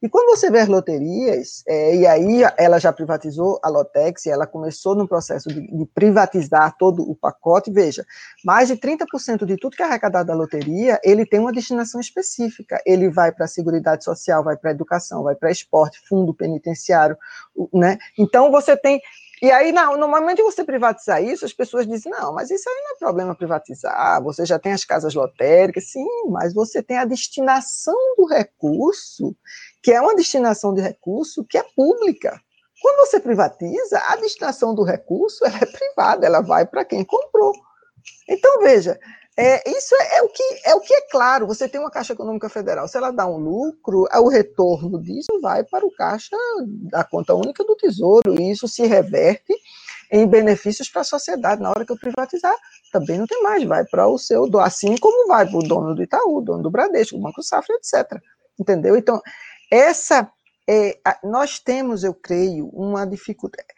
[0.00, 4.46] E quando você vê as loterias, é, e aí ela já privatizou a Lotex, ela
[4.46, 8.04] começou no processo de, de, privatizar todo o pacote, veja,
[8.44, 12.80] mais de 30% de tudo que é arrecadado da loteria, ele tem uma destinação específica.
[12.86, 17.16] Ele vai para a Seguridade Social, vai para a educação, vai para esporte, fundo penitenciário,
[17.74, 17.98] né?
[18.16, 19.00] Então você tem
[19.40, 22.74] e aí, no momento que você privatizar isso, as pessoas dizem, não, mas isso aí
[22.84, 27.04] não é problema privatizar, você já tem as casas lotéricas, sim, mas você tem a
[27.04, 29.36] destinação do recurso,
[29.82, 32.40] que é uma destinação de recurso que é pública.
[32.80, 37.52] Quando você privatiza, a destinação do recurso é privada, ela vai para quem comprou.
[38.28, 38.98] Então, veja,
[39.40, 41.46] é, isso é, é, o que, é o que é claro.
[41.46, 45.28] Você tem uma Caixa Econômica Federal, se ela dá um lucro, é o retorno disso
[45.40, 46.36] vai para o caixa
[46.90, 49.54] da conta única do Tesouro, e isso se reverte
[50.10, 51.62] em benefícios para a sociedade.
[51.62, 52.56] Na hora que eu privatizar,
[52.92, 56.02] também não tem mais, vai para o seu, assim como vai para o dono do
[56.02, 58.20] Itaú, dono do Bradesco, o Banco Safra, etc.
[58.58, 58.96] Entendeu?
[58.96, 59.22] Então,
[59.70, 60.28] essa,
[60.68, 63.77] é, nós temos, eu creio, uma dificuldade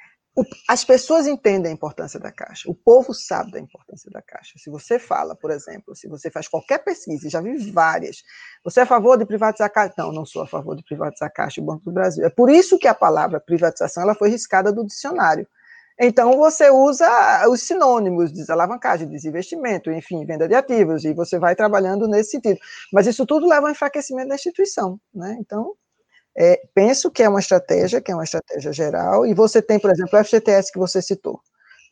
[0.68, 4.54] as pessoas entendem a importância da Caixa, o povo sabe da importância da Caixa.
[4.56, 8.22] Se você fala, por exemplo, se você faz qualquer pesquisa, já vi várias,
[8.64, 9.94] você é a favor de privatizar a Caixa?
[9.98, 12.24] Não, não sou a favor de privatizar a Caixa e o Banco do Brasil.
[12.24, 15.46] É por isso que a palavra privatização ela foi riscada do dicionário.
[16.02, 22.08] Então, você usa os sinônimos, desalavancagem, desinvestimento, enfim, venda de ativos, e você vai trabalhando
[22.08, 22.58] nesse sentido.
[22.90, 24.98] Mas isso tudo leva ao enfraquecimento da instituição.
[25.14, 25.36] Né?
[25.38, 25.74] Então,
[26.36, 29.90] é, penso que é uma estratégia, que é uma estratégia geral, e você tem, por
[29.90, 31.40] exemplo, o FGTS que você citou.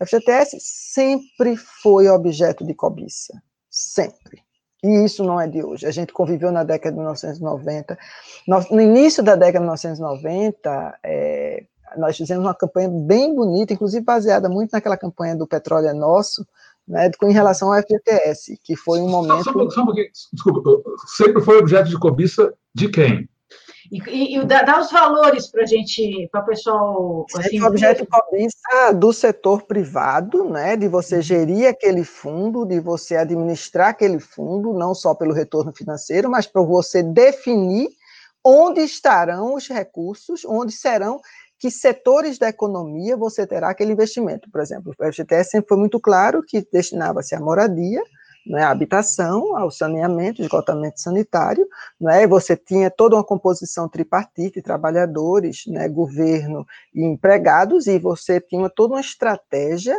[0.01, 3.35] O FGTS sempre foi objeto de cobiça,
[3.69, 4.43] sempre.
[4.83, 5.87] E isso não é de hoje.
[5.87, 7.99] A gente conviveu na década de 1990.
[8.47, 11.65] No início da década de 1990, é,
[11.97, 16.47] nós fizemos uma campanha bem bonita, inclusive baseada muito naquela campanha do Petróleo é Nosso,
[16.87, 19.45] né, com relação ao FGTS, que foi um momento.
[19.45, 19.93] Só, só, só um
[20.33, 23.29] Desculpa, sempre foi objeto de cobiça de quem?
[23.91, 27.27] E, dar os valores para a gente, para o pessoal.
[27.37, 31.23] Assim, objeto de cobrança do setor privado, né, de você uhum.
[31.23, 36.63] gerir aquele fundo, de você administrar aquele fundo, não só pelo retorno financeiro, mas para
[36.63, 37.89] você definir
[38.45, 41.21] onde estarão os recursos, onde serão
[41.59, 44.51] que setores da economia você terá aquele investimento.
[44.51, 48.03] Por exemplo, o FGTS sempre foi muito claro que destinava-se à moradia,
[48.49, 51.67] né, a habitação, ao saneamento, esgotamento sanitário,
[52.01, 58.71] né, você tinha toda uma composição tripartite, trabalhadores, né, governo e empregados, e você tinha
[58.71, 59.97] toda uma estratégia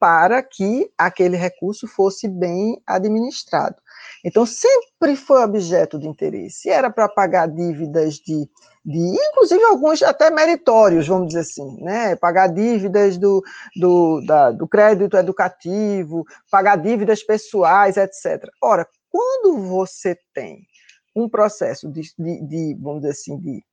[0.00, 3.76] para que aquele recurso fosse bem administrado.
[4.24, 6.68] Então, sempre foi objeto de interesse.
[6.68, 8.48] Era para pagar dívidas de,
[8.84, 12.16] de, inclusive alguns até meritórios, vamos dizer assim, né?
[12.16, 13.42] Pagar dívidas do,
[13.76, 18.44] do, da, do crédito educativo, pagar dívidas pessoais, etc.
[18.60, 20.66] Ora, quando você tem
[21.14, 23.64] um processo de, de, de vamos dizer assim, de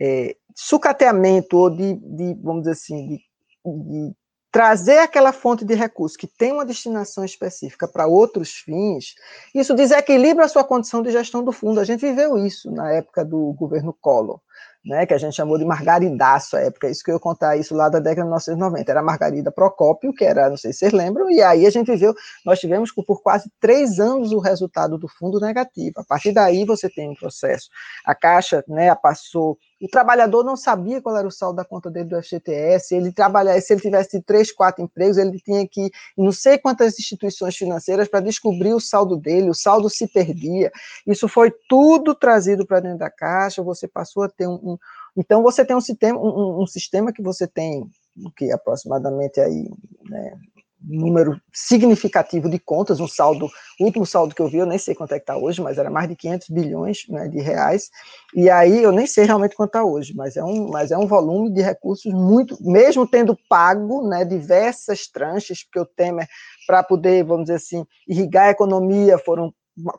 [0.00, 3.16] é, sucateamento ou de, de, vamos dizer assim, de,
[3.64, 4.14] de
[4.50, 9.14] trazer aquela fonte de recurso que tem uma destinação específica para outros fins,
[9.54, 11.80] isso desequilibra a sua condição de gestão do fundo.
[11.80, 14.40] A gente viveu isso na época do governo Collor
[14.84, 17.74] né, que a gente chamou de margaridaço à época, isso que eu ia contar isso
[17.74, 21.30] lá da década de 1990, era Margarida Procópio, que era, não sei se vocês lembram,
[21.30, 25.38] e aí a gente viveu, nós tivemos por quase três anos o resultado do fundo
[25.38, 27.68] negativo, a partir daí você tem um processo,
[28.04, 32.08] a Caixa, né, passou, o trabalhador não sabia qual era o saldo da conta dele
[32.08, 36.32] do FGTS, ele trabalhar, se ele tivesse três, quatro empregos, ele tinha que ir não
[36.32, 40.70] sei quantas instituições financeiras para descobrir o saldo dele, o saldo se perdia,
[41.06, 44.78] isso foi tudo trazido para dentro da Caixa, você passou a ter um, um,
[45.16, 47.88] então você tem um sistema, um, um sistema que você tem
[48.36, 49.70] que aproximadamente aí,
[50.08, 50.36] né,
[50.82, 54.94] número significativo de contas, um saldo, o último saldo que eu vi, eu nem sei
[54.94, 57.90] quanto é que está hoje, mas era mais de 500 bilhões né, de reais,
[58.34, 61.06] e aí eu nem sei realmente quanto está hoje, mas é, um, mas é um
[61.06, 66.26] volume de recursos muito, mesmo tendo pago né, diversas tranches, porque o Temer,
[66.66, 69.52] para poder, vamos dizer assim, irrigar a economia, foram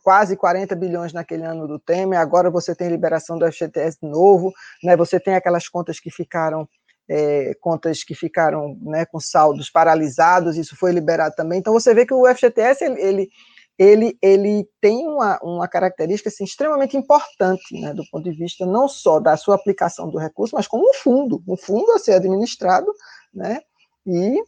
[0.04, 4.52] quase 40 bilhões naquele ano do Temer, agora você tem liberação do FGTS de novo,
[4.84, 6.67] né, você tem aquelas contas que ficaram
[7.13, 11.60] é, contas que ficaram né, com saldos paralisados, isso foi liberado também.
[11.60, 13.30] Então, você vê que o FGTS, ele, ele,
[13.78, 18.88] ele, ele tem uma, uma característica assim, extremamente importante, né, do ponto de vista não
[18.88, 22.88] só da sua aplicação do recurso, mas como um fundo, um fundo a ser administrado,
[23.34, 23.60] né,
[24.08, 24.41] e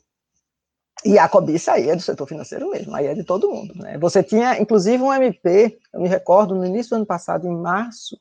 [1.05, 3.73] e a cobiça aí é do setor financeiro mesmo, aí é de todo mundo.
[3.75, 3.97] Né?
[3.97, 8.17] Você tinha, inclusive, um MP, eu me recordo, no início do ano passado, em março,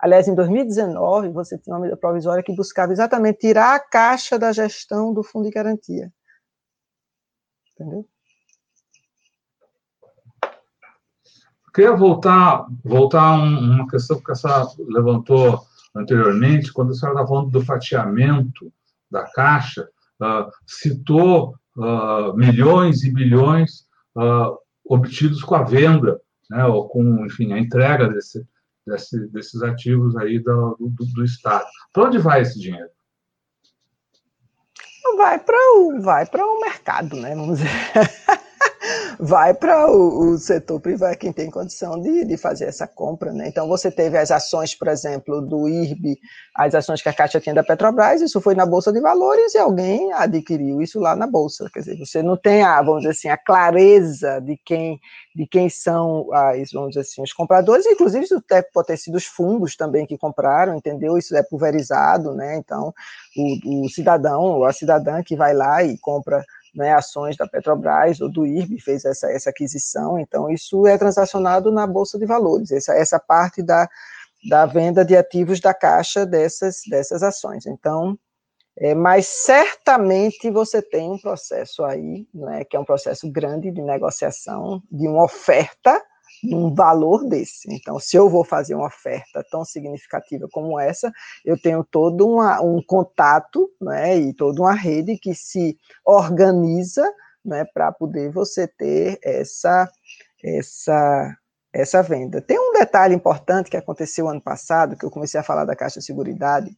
[0.00, 4.50] Aliás, em 2019, você tinha uma medida provisória que buscava exatamente tirar a caixa da
[4.52, 6.10] gestão do fundo de garantia.
[7.74, 8.06] Entendeu?
[11.72, 15.60] queria voltar, voltar a uma questão que a senhora levantou
[15.94, 18.72] anteriormente, quando a senhora estava falando do fatiamento
[19.10, 19.88] da Caixa,
[20.20, 23.86] uh, citou uh, milhões e bilhões
[24.16, 28.46] uh, obtidos com a venda, né, ou com, enfim, a entrega desse,
[28.86, 31.66] desse, desses ativos aí do, do, do Estado.
[31.92, 32.90] Para onde vai esse dinheiro?
[35.16, 37.34] Vai para o vai para o mercado, né?
[37.34, 37.70] Vamos dizer.
[39.22, 43.32] vai para o, o, setor privado, quem tem condição de, de fazer essa compra.
[43.32, 43.48] Né?
[43.48, 46.18] Então, você teve as ações, por exemplo, do IRB,
[46.56, 49.58] as ações que a Caixa tinha da Petrobras, isso foi na Bolsa de Valores e
[49.58, 51.68] alguém adquiriu isso lá na Bolsa.
[51.72, 54.98] Quer dizer, você não tem, a, vamos dizer assim, a clareza de quem,
[55.36, 59.26] de quem são as, vamos dizer assim, os compradores, inclusive isso pode ter sido os
[59.26, 61.18] fundos também que compraram, entendeu?
[61.18, 62.56] Isso é pulverizado, né?
[62.56, 62.94] Então,
[63.36, 66.42] o, o cidadão ou a cidadã que vai lá e compra
[66.74, 71.72] né, ações da Petrobras ou do IRB fez essa, essa aquisição, então isso é transacionado
[71.72, 73.88] na Bolsa de Valores, essa, essa parte da,
[74.48, 77.66] da venda de ativos da Caixa dessas, dessas ações.
[77.66, 78.18] Então,
[78.78, 83.82] é, mas certamente você tem um processo aí, né, que é um processo grande de
[83.82, 86.00] negociação, de uma oferta,
[86.44, 87.72] um valor desse.
[87.72, 91.12] Então, se eu vou fazer uma oferta tão significativa como essa,
[91.44, 97.04] eu tenho todo uma, um contato né, e toda uma rede que se organiza
[97.44, 99.90] né, para poder você ter essa,
[100.42, 101.36] essa,
[101.72, 102.40] essa venda.
[102.40, 106.00] Tem um detalhe importante que aconteceu ano passado, que eu comecei a falar da Caixa
[106.00, 106.70] de Seguridade,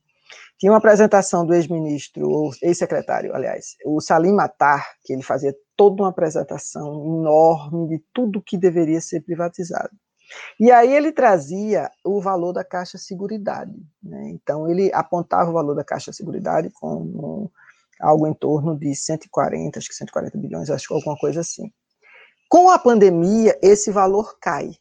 [0.59, 6.03] tinha uma apresentação do ex-ministro, ou ex-secretário, aliás, o Salim Matar, que ele fazia toda
[6.03, 9.91] uma apresentação enorme de tudo que deveria ser privatizado.
[10.59, 13.75] E aí ele trazia o valor da Caixa Seguridade.
[14.03, 14.31] Né?
[14.31, 17.51] Então, ele apontava o valor da Caixa Seguridade como
[18.01, 21.73] algo em torno de 140, acho que 140 bilhões, acho que alguma coisa assim.
[22.49, 24.73] Com a pandemia, esse valor cai.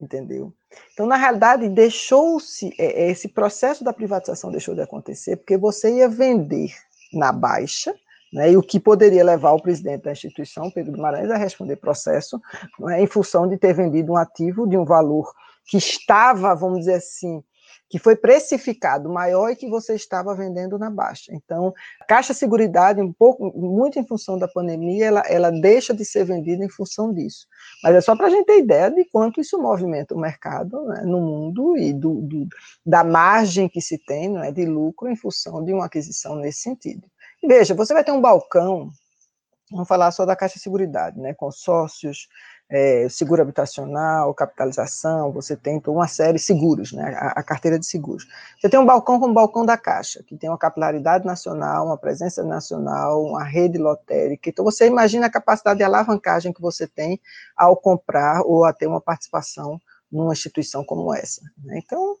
[0.00, 0.54] Entendeu?
[0.92, 5.96] Então, na realidade, deixou-se, é, é, esse processo da privatização deixou de acontecer, porque você
[5.96, 6.74] ia vender
[7.12, 7.94] na baixa,
[8.32, 12.40] né, e o que poderia levar o presidente da instituição, Pedro Guimarães, a responder processo,
[12.88, 15.32] é, em função de ter vendido um ativo de um valor
[15.66, 17.42] que estava, vamos dizer assim,
[17.88, 21.32] que foi precificado maior e que você estava vendendo na baixa.
[21.32, 26.04] Então, a Caixa Seguridade, um pouco, muito em função da pandemia, ela, ela deixa de
[26.04, 27.46] ser vendida em função disso.
[27.82, 31.02] Mas é só para a gente ter ideia de quanto isso movimenta o mercado né,
[31.04, 32.46] no mundo e do, do,
[32.84, 37.06] da margem que se tem né, de lucro em função de uma aquisição nesse sentido.
[37.46, 38.90] Veja, você vai ter um balcão,
[39.70, 42.26] vamos falar só da Caixa Seguridade, né, consórcios,
[42.68, 47.86] é, seguro habitacional, capitalização, você tem uma série de seguros, né, a, a, carteira de
[47.86, 48.26] seguros.
[48.60, 51.98] Você tem um balcão como o balcão da Caixa, que tem uma capilaridade nacional, uma
[51.98, 54.50] presença nacional, uma rede lotérica.
[54.50, 57.20] Então, você imagina a capacidade de alavancagem que você tem
[57.56, 61.42] ao comprar ou a ter uma participação numa instituição como essa.
[61.62, 61.80] Né?
[61.84, 62.16] Então,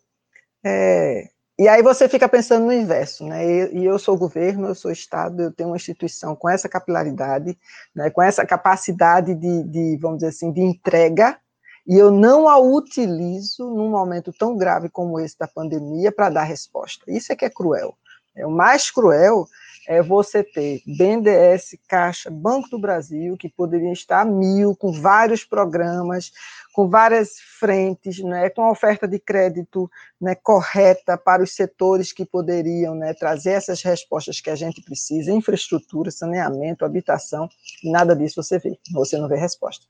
[0.64, 3.72] é, e aí você fica pensando no inverso, né?
[3.72, 7.58] E eu sou governo, eu sou Estado, eu tenho uma instituição com essa capilaridade,
[7.94, 11.38] né, com essa capacidade de, de, vamos dizer assim, de entrega,
[11.86, 16.42] e eu não a utilizo num momento tão grave como esse da pandemia para dar
[16.42, 17.04] resposta.
[17.08, 17.96] Isso é que é cruel.
[18.34, 19.46] É o mais cruel
[19.88, 25.44] é você ter BNDES, Caixa, Banco do Brasil, que poderiam estar a mil, com vários
[25.44, 26.32] programas,
[26.76, 32.26] com várias frentes, né, com a oferta de crédito né, correta para os setores que
[32.26, 37.48] poderiam né, trazer essas respostas que a gente precisa, infraestrutura, saneamento, habitação,
[37.82, 39.86] nada disso você vê, você não vê resposta.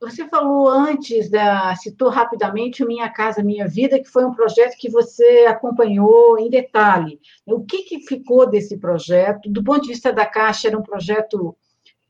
[0.00, 4.90] você falou antes, da, citou rapidamente Minha Casa Minha Vida, que foi um projeto que
[4.90, 7.20] você acompanhou em detalhe.
[7.44, 9.50] O que, que ficou desse projeto?
[9.50, 11.54] Do ponto de vista da Caixa, era um projeto,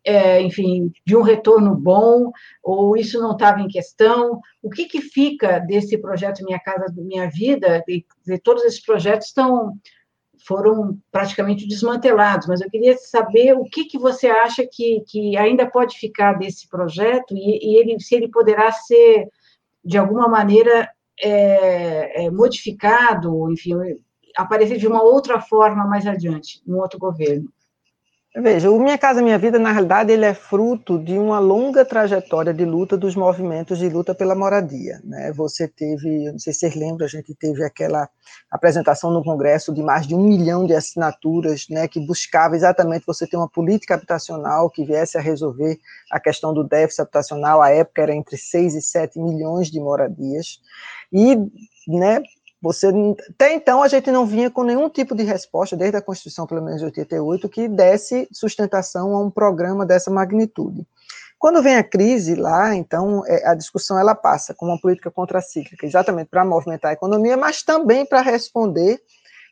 [0.05, 2.31] é, enfim, de um retorno bom,
[2.63, 4.41] ou isso não estava em questão?
[4.63, 7.85] O que, que fica desse projeto Minha Casa Minha Vida?
[8.43, 9.75] Todos esses projetos estão
[10.47, 15.71] foram praticamente desmantelados, mas eu queria saber o que, que você acha que, que ainda
[15.71, 19.29] pode ficar desse projeto e, e ele, se ele poderá ser,
[19.85, 20.91] de alguma maneira,
[21.23, 23.75] é, é, modificado, enfim,
[24.37, 27.53] aparecer de uma outra forma mais adiante, no outro governo.
[28.37, 32.55] Veja, o Minha Casa Minha Vida, na realidade, ele é fruto de uma longa trajetória
[32.55, 35.01] de luta dos movimentos de luta pela moradia.
[35.03, 35.33] Né?
[35.33, 38.09] Você teve, não sei se vocês lembram, a gente teve aquela
[38.49, 43.27] apresentação no Congresso de mais de um milhão de assinaturas, né, que buscava exatamente você
[43.27, 45.77] ter uma política habitacional que viesse a resolver
[46.13, 50.61] a questão do déficit habitacional, à época era entre 6 e 7 milhões de moradias,
[51.13, 51.37] e
[51.89, 52.23] né,
[52.63, 52.89] você,
[53.31, 56.63] até então, a gente não vinha com nenhum tipo de resposta, desde a Constituição, pelo
[56.63, 60.87] menos de 88, que desse sustentação a um programa dessa magnitude.
[61.39, 65.87] Quando vem a crise lá, então, é, a discussão ela passa com uma política contracíclica,
[65.87, 69.01] exatamente para movimentar a economia, mas também para responder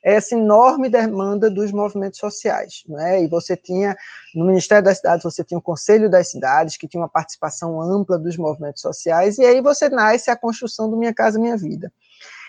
[0.05, 3.23] essa enorme demanda dos movimentos sociais, né?
[3.23, 3.97] E você tinha
[4.35, 8.19] no Ministério das Cidades você tinha o Conselho das Cidades que tinha uma participação ampla
[8.19, 11.93] dos movimentos sociais e aí você nasce a construção do Minha Casa Minha Vida.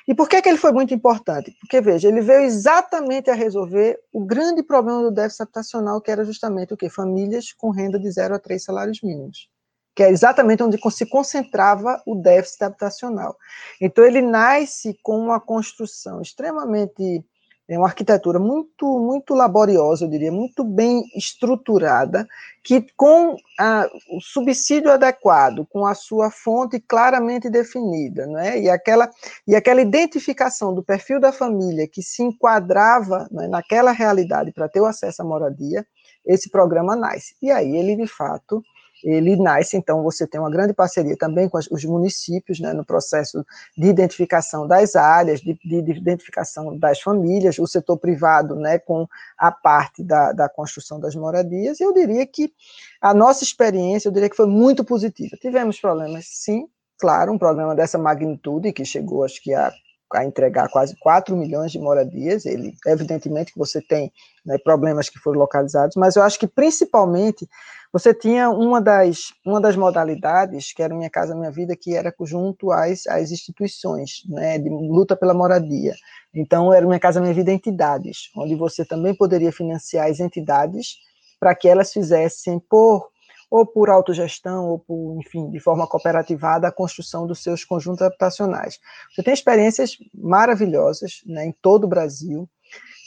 [0.10, 1.55] E por que, que ele foi muito importante?
[1.62, 6.26] Porque, veja, ele veio exatamente a resolver o grande problema do déficit habitacional, que era
[6.26, 6.89] justamente o quê?
[6.89, 9.47] Famílias com renda de zero a três salários mínimos.
[9.95, 13.38] Que é exatamente onde se concentrava o déficit habitacional.
[13.80, 17.24] Então, ele nasce com uma construção extremamente
[17.70, 22.28] é uma arquitetura muito, muito laboriosa, eu diria, muito bem estruturada,
[22.63, 29.07] que com a, o subsídio adequado, com a sua fonte claramente definida, né, e, aquela,
[29.47, 34.82] e aquela identificação do perfil da família que se enquadrava né, naquela realidade para ter
[34.82, 35.86] o acesso à moradia,
[36.26, 37.36] esse programa nasce.
[37.39, 38.63] E aí ele, de fato,
[39.04, 43.45] ele nasce, então você tem uma grande parceria também com os municípios, né, no processo
[43.78, 49.08] de identificação das áreas, de, de, de, identificação das famílias, o setor privado, né, com
[49.38, 52.54] a parte da, da construção das moradias, eu diria que
[53.02, 55.38] a nossa experiência, eu diria que foi muito positiva.
[55.38, 59.72] Tivemos problemas, sim, claro, um programa dessa magnitude, que chegou, acho que a
[60.14, 64.12] a entregar quase 4 milhões de moradias, ele, evidentemente que você tem
[64.45, 67.47] né, problemas que foram localizados, mas eu acho que principalmente
[67.91, 72.14] você tinha uma das, uma das modalidades, que era Minha Casa Minha Vida, que era
[72.22, 75.95] junto às, às instituições, né, de luta pela moradia.
[76.34, 80.97] Então, era Minha Casa Minha Vida entidades, onde você também poderia financiar as entidades
[81.39, 83.10] para que elas fizessem por
[83.50, 88.80] ou por autogestão, ou por, enfim, de forma cooperativada, a construção dos seus conjuntos habitacionais.
[89.14, 92.47] Você tem experiências maravilhosas né, em todo o Brasil,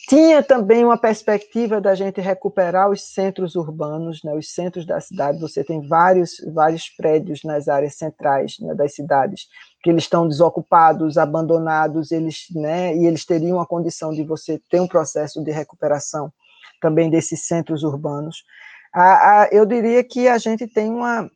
[0.09, 5.41] tinha também uma perspectiva da gente recuperar os centros urbanos, né, os centros da cidade.
[5.41, 9.47] Você tem vários, vários prédios nas áreas centrais né, das cidades
[9.81, 14.81] que eles estão desocupados, abandonados, eles, né, e eles teriam a condição de você ter
[14.81, 16.33] um processo de recuperação
[16.81, 18.45] também desses centros urbanos.
[18.93, 21.31] A, a, eu diria que a gente tem uma,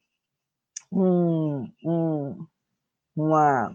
[0.93, 2.47] um, um,
[3.17, 3.73] uma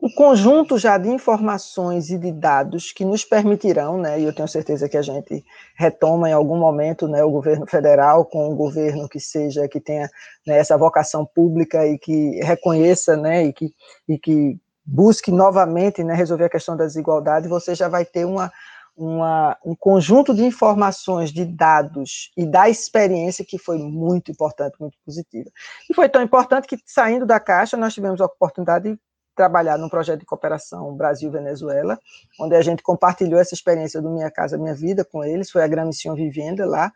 [0.00, 4.46] um conjunto já de informações e de dados que nos permitirão, né, e eu tenho
[4.46, 5.44] certeza que a gente
[5.76, 10.08] retoma em algum momento, né, o governo federal com um governo que seja, que tenha
[10.46, 13.74] né, essa vocação pública e que reconheça, né, e que,
[14.08, 14.56] e que
[14.86, 18.52] busque novamente, né, resolver a questão da desigualdade, você já vai ter uma,
[18.98, 24.98] uma, um conjunto de informações, de dados e da experiência que foi muito importante, muito
[25.06, 25.48] positiva.
[25.88, 28.98] E foi tão importante que, saindo da Caixa, nós tivemos a oportunidade de
[29.38, 31.96] trabalhar num projeto de cooperação Brasil-Venezuela,
[32.40, 35.68] onde a gente compartilhou essa experiência do Minha Casa Minha Vida com eles, foi a
[35.68, 36.92] Gran Missão Vivenda lá.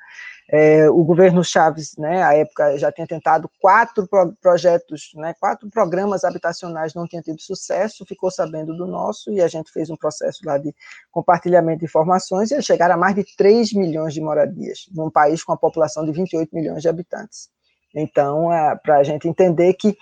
[0.51, 5.71] É, o governo Chaves, né, à época, já tinha tentado quatro pro projetos, né, quatro
[5.71, 9.97] programas habitacionais, não tinha tido sucesso, ficou sabendo do nosso, e a gente fez um
[9.97, 10.75] processo lá de
[11.13, 15.53] compartilhamento de informações, e chegaram a mais de 3 milhões de moradias, num país com
[15.53, 17.49] a população de 28 milhões de habitantes.
[17.95, 19.97] Então, é, para a gente entender que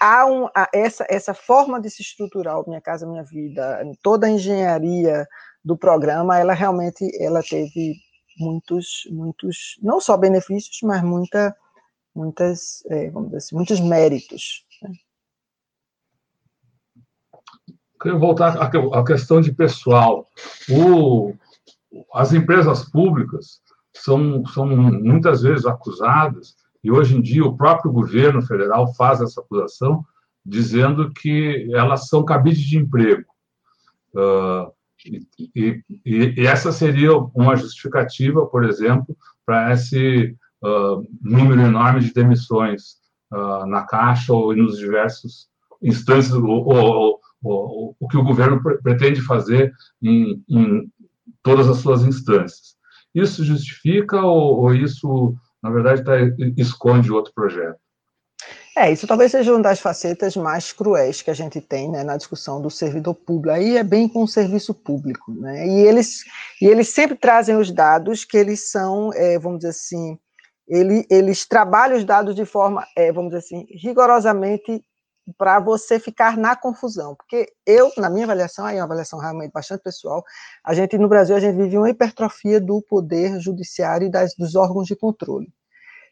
[0.00, 4.30] há um, essa, essa forma de se estruturar o Minha Casa Minha Vida, toda a
[4.30, 5.26] engenharia
[5.64, 7.96] do programa, ela realmente ela teve
[8.38, 11.56] muitos, muitos, não só benefícios, mas muita,
[12.14, 14.64] muitas, é, vamos dizer assim, muitos méritos.
[14.82, 14.92] Né?
[18.00, 20.26] Queria voltar à questão de pessoal.
[20.70, 21.34] O,
[22.14, 23.60] as empresas públicas
[23.94, 26.54] são, são muitas vezes acusadas
[26.86, 30.04] E hoje em dia o próprio governo federal faz essa acusação,
[30.44, 33.24] dizendo que elas são cabides de emprego.
[34.14, 34.70] Uh,
[35.04, 42.12] e, e, e, essa seria uma justificativa, por exemplo, para esse uh, número enorme de
[42.12, 42.98] demissões
[43.32, 45.48] uh, na Caixa ou nos diversos
[45.82, 50.88] instâncias, ou, ou, ou, o que o governo pretende fazer em, em,
[51.42, 52.76] todas as suas instâncias.
[53.12, 55.34] Isso justifica ou, isso,
[55.66, 56.12] na verdade, tá,
[56.56, 57.76] esconde outro projeto?
[58.78, 62.16] É, isso talvez seja uma das facetas mais cruéis que a gente tem né, na
[62.16, 63.56] discussão do servidor público.
[63.56, 65.32] Aí é bem com o serviço público.
[65.32, 65.66] Né?
[65.66, 66.24] E, eles,
[66.60, 70.18] e eles sempre trazem os dados que eles são, é, vamos dizer assim,
[70.68, 74.84] ele, eles trabalham os dados de forma, é, vamos dizer assim, rigorosamente
[75.36, 77.14] para você ficar na confusão.
[77.14, 80.24] Porque eu, na minha avaliação, aí é uma avaliação realmente bastante pessoal,
[80.64, 84.54] a gente, no Brasil, a gente vive uma hipertrofia do poder judiciário e das, dos
[84.54, 85.52] órgãos de controle.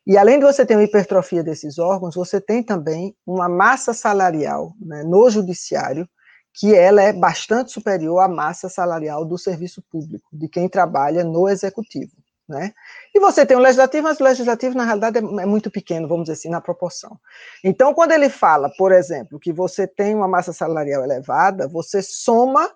[0.07, 4.75] E além de você ter uma hipertrofia desses órgãos, você tem também uma massa salarial
[4.81, 6.09] né, no judiciário,
[6.53, 11.49] que ela é bastante superior à massa salarial do serviço público, de quem trabalha no
[11.49, 12.13] executivo.
[12.47, 12.73] Né?
[13.15, 16.25] E você tem o legislativo, mas o legislativo, na realidade, é, é muito pequeno, vamos
[16.25, 17.19] dizer assim, na proporção.
[17.65, 22.71] Então, quando ele fala, por exemplo, que você tem uma massa salarial elevada, você soma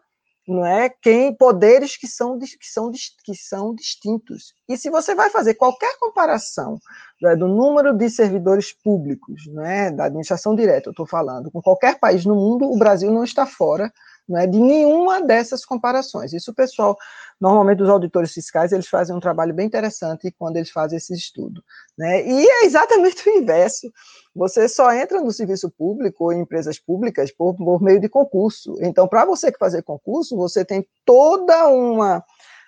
[0.48, 0.88] não é?
[0.88, 4.54] Quem poderes que são, que são, que são distintos.
[4.68, 6.78] E se você vai fazer qualquer comparação
[7.20, 11.60] né, do número de servidores públicos, não é, da administração direta, eu estou falando, com
[11.60, 13.92] qualquer país no mundo, o Brasil não está fora
[14.28, 16.32] não é, de nenhuma dessas comparações.
[16.32, 16.96] Isso pessoal,
[17.40, 21.64] normalmente os auditores fiscais, eles fazem um trabalho bem interessante quando eles fazem esse estudo.
[21.96, 22.26] Né?
[22.26, 23.90] E é exatamente o inverso.
[24.34, 28.74] Você só entra no serviço público ou em empresas públicas por, por meio de concurso.
[28.80, 32.22] Então, para você fazer concurso, você tem toda uma,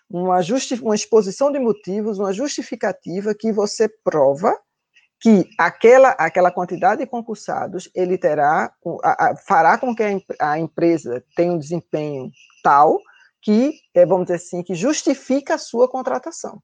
[0.09, 0.41] uma,
[0.83, 4.57] uma exposição de motivos, uma justificativa que você prova
[5.21, 8.73] que aquela, aquela quantidade de concursados ele terá
[9.05, 12.31] a, a, fará com que a, a, empresa tenha um desempenho
[12.62, 12.99] tal
[13.43, 16.62] que é, vamos dizer assim que justifica a sua contratação.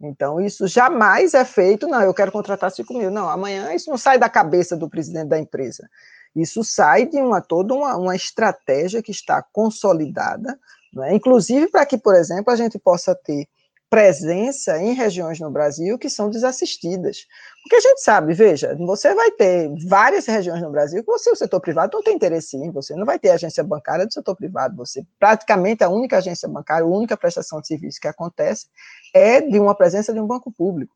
[0.00, 1.88] Então isso jamais é feito.
[1.88, 3.10] Não, eu quero contratar 5 mil.
[3.10, 5.88] Não, amanhã isso não sai da cabeça do presidente da empresa.
[6.36, 10.58] Isso sai de uma toda uma, uma estratégia que está consolidada,
[11.04, 11.14] é?
[11.14, 13.48] inclusive para que, por exemplo, a gente possa ter
[13.90, 17.26] presença em regiões no Brasil que são desassistidas.
[17.62, 21.36] Porque a gente sabe, veja, você vai ter várias regiões no Brasil que você, o
[21.36, 24.76] setor privado, não tem interesse em, você não vai ter agência bancária do setor privado,
[24.76, 28.66] você praticamente a única agência bancária, a única prestação de serviço que acontece
[29.14, 30.94] é de uma presença de um banco público.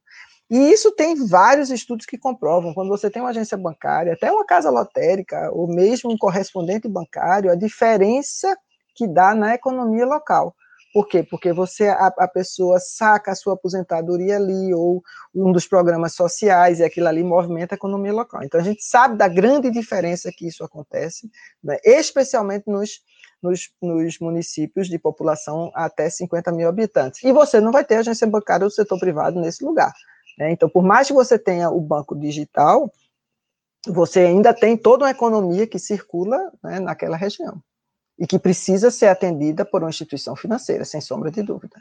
[0.51, 4.45] E isso tem vários estudos que comprovam, quando você tem uma agência bancária, até uma
[4.45, 8.55] casa lotérica, ou mesmo um correspondente bancário, a diferença
[8.95, 10.55] que dá na economia local.
[10.93, 11.23] Por quê?
[11.23, 15.03] Porque você, a, a, pessoa saca a sua aposentadoria ali, ou
[15.35, 18.43] um dos programas sociais, e aquilo ali movimenta a economia local.
[18.43, 21.31] Então, a gente sabe da grande diferença que isso acontece,
[21.65, 23.01] né, especialmente nos,
[23.43, 27.25] nos, nos, municípios de população até 50 mil habitantes.
[27.25, 29.95] E você não vai ter agência bancária do setor privado nesse lugar.
[30.39, 30.53] Né?
[30.53, 32.93] Então, por mais que você tenha o banco digital,
[33.87, 37.63] você ainda tem toda uma economia que circula né, naquela região
[38.23, 41.77] e que precisa ser atendida por uma instituição financeira, sem sombra de dúvida.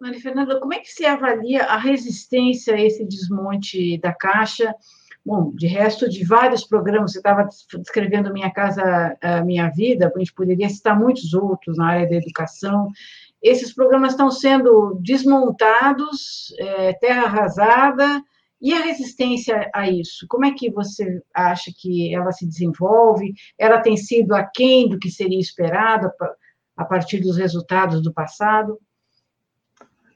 [0.00, 4.74] Maria Fernanda, como é que se avalia a resistência a esse desmonte da Caixa?
[5.24, 10.34] Bom, de resto de vários programas, você estava descrevendo Minha Casa, Minha Vida, a gente
[10.34, 12.88] poderia citar muitos outros na área da educação.
[13.40, 18.24] Esses programas estão sendo desmontados, é, terra arrasada,
[18.60, 20.26] e a resistência a isso?
[20.28, 23.32] Como é que você acha que ela se desenvolve?
[23.58, 26.10] Ela tem sido aquém do que seria esperado
[26.76, 28.78] a partir dos resultados do passado?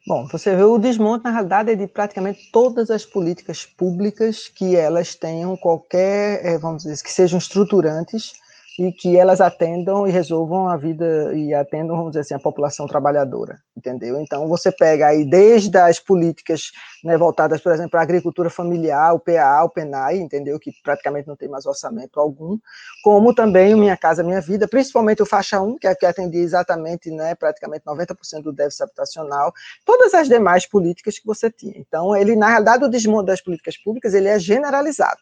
[0.07, 4.77] Bom, você vê o desmonte, na realidade, é de praticamente todas as políticas públicas que
[4.77, 8.35] elas tenham qualquer, eh, vamos dizer, que sejam estruturantes
[8.79, 12.87] e que elas atendam e resolvam a vida e atendam, vamos dizer assim, a população
[12.87, 14.21] trabalhadora, entendeu?
[14.21, 16.73] Então, você pega aí desde as políticas
[17.05, 20.59] né, voltadas, por exemplo, a agricultura familiar, o PA, o PENAI, entendeu?
[20.59, 22.59] Que praticamente não tem mais orçamento algum,
[23.05, 26.43] como também o Minha Casa Minha Vida, principalmente o Faixa 1, que é que atendia
[26.43, 29.53] exatamente, né, praticamente 90% do déficit habitacional,
[29.85, 31.75] todas as demais políticas que você tinha.
[31.77, 35.21] Então, ele, na realidade, o desmonte das políticas públicas, ele é generalizado,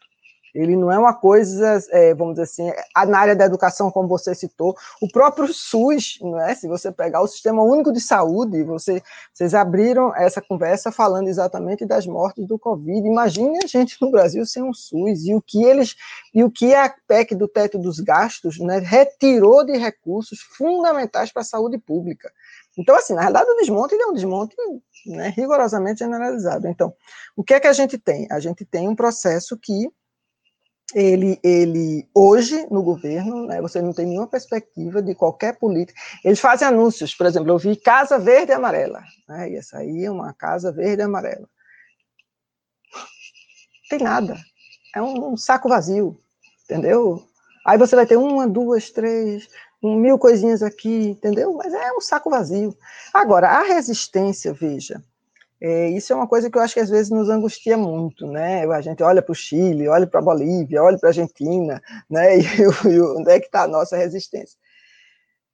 [0.53, 2.71] Ele não é uma coisa, é, vamos dizer assim,
[3.07, 6.53] na área da educação, como você citou, o próprio SUS, não é?
[6.53, 9.01] Se você pegar o Sistema Único de Saúde, você,
[9.33, 13.07] vocês abriram essa conversa falando exatamente das mortes do Covid.
[13.07, 15.95] Imagine a gente no Brasil sem um SUS e o que eles
[16.33, 21.41] e o que a PEC do teto dos gastos né, retirou de recursos fundamentais para
[21.41, 22.31] a saúde pública.
[22.77, 24.55] Então, assim, na verdade, o desmonte é um desmonte
[25.05, 26.67] né, rigorosamente generalizado.
[26.67, 26.93] Então,
[27.35, 28.27] o que é que a gente tem?
[28.31, 29.89] A gente tem um processo que
[30.93, 35.99] ele, ele hoje no governo, né, você não tem nenhuma perspectiva de qualquer política.
[36.23, 40.05] Eles fazem anúncios, por exemplo, eu vi Casa Verde e Amarela, né, e essa aí
[40.05, 41.47] é uma Casa Verde e Amarela.
[43.89, 44.37] Tem nada,
[44.95, 46.19] é um, um saco vazio,
[46.63, 47.23] entendeu?
[47.65, 49.47] Aí você vai ter uma, duas, três,
[49.81, 51.53] mil coisinhas aqui, entendeu?
[51.53, 52.75] Mas é um saco vazio.
[53.13, 55.03] Agora, a resistência, veja,
[55.65, 58.65] é, isso é uma coisa que eu acho que às vezes nos angustia muito, né?
[58.65, 62.35] A gente olha para o Chile, olha para a Bolívia, olha para a Argentina, né?
[62.85, 64.57] E, e, onde é que está a nossa resistência?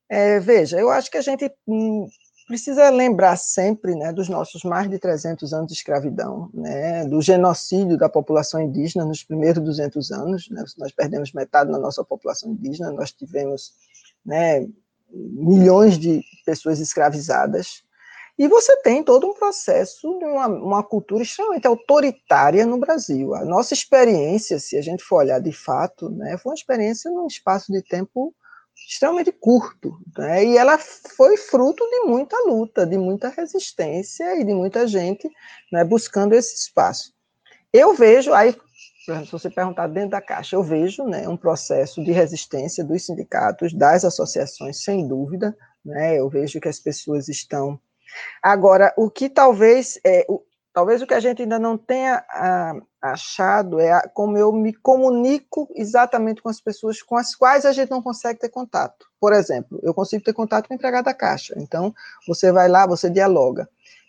[0.09, 2.07] É, veja, eu acho que a gente hum,
[2.47, 7.95] precisa lembrar sempre né, dos nossos mais de 300 anos de escravidão, né, do genocídio
[7.95, 10.49] da população indígena nos primeiros 200 anos.
[10.49, 13.73] Né, nós perdemos metade da nossa população indígena, nós tivemos
[14.25, 14.67] né,
[15.13, 17.83] milhões de pessoas escravizadas.
[18.39, 23.35] E você tem todo um processo de uma, uma, cultura extremamente autoritária no Brasil.
[23.35, 27.27] A nossa experiência, se a gente for olhar de fato, né, foi uma experiência num
[27.27, 28.33] espaço de tempo
[28.87, 30.45] extremamente curto, né?
[30.45, 35.29] e ela foi fruto de muita luta, de muita resistência e de muita gente
[35.69, 37.13] né, buscando esse espaço.
[37.73, 38.55] Eu vejo, aí,
[39.05, 43.73] se você perguntar dentro da caixa, eu vejo né, um processo de resistência dos sindicatos,
[43.73, 47.77] das associações, sem dúvida, né, eu vejo que as pessoas estão
[48.41, 50.41] Agora, o que talvez, é, o,
[50.73, 54.73] talvez o que a gente ainda não tenha ah, achado é a, como eu me
[54.73, 59.07] comunico exatamente com as pessoas com as quais a gente não consegue ter contato.
[59.19, 61.93] Por exemplo, eu consigo ter contato com o empregado da caixa, então
[62.27, 63.67] você vai lá, você dialoga.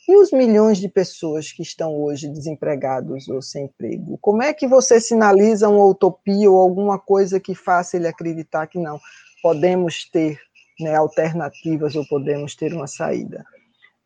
[0.08, 4.18] E os milhões de pessoas que estão hoje desempregados ou sem emprego?
[4.18, 8.78] Como é que você sinaliza uma utopia ou alguma coisa que faça ele acreditar que
[8.78, 8.98] não
[9.40, 10.36] podemos ter
[10.80, 13.44] né, alternativas ou podemos ter uma saída?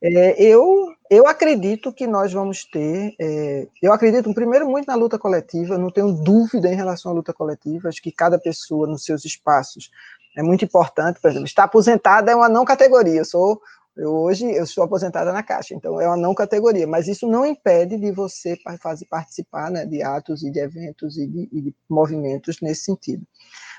[0.06, 3.14] É, eu, eu acredito que nós vamos ter.
[3.18, 7.32] É, eu acredito, primeiro, muito na luta coletiva, não tenho dúvida em relação à luta
[7.32, 9.90] coletiva, acho que cada pessoa nos seus espaços
[10.36, 11.18] é muito importante.
[11.22, 13.20] Por exemplo, estar aposentada é uma não categoria.
[13.20, 13.62] Eu sou.
[13.96, 17.46] Eu, hoje eu sou aposentada na Caixa, então é uma não categoria, mas isso não
[17.46, 21.74] impede de você fazer participar né, de atos e de eventos e de, e de
[21.88, 23.24] movimentos nesse sentido.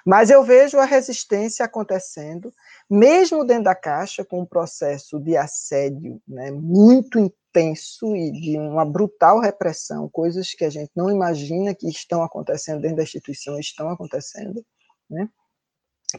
[0.05, 2.53] Mas eu vejo a resistência acontecendo,
[2.87, 8.85] mesmo dentro da Caixa, com um processo de assédio né, muito intenso e de uma
[8.85, 13.89] brutal repressão, coisas que a gente não imagina que estão acontecendo dentro da instituição, estão
[13.89, 14.63] acontecendo,
[15.09, 15.27] né?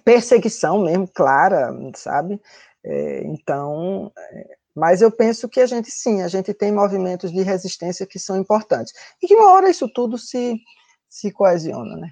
[0.05, 2.41] Perseguição mesmo, clara, sabe?
[2.84, 7.43] É, então, é, mas eu penso que a gente, sim, a gente tem movimentos de
[7.43, 8.93] resistência que são importantes.
[9.22, 10.57] E que uma hora isso tudo se,
[11.09, 12.11] se coesiona, né?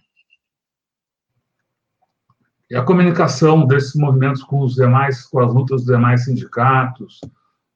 [2.71, 7.21] E a comunicação desses movimentos com os demais, com as lutas dos demais sindicatos,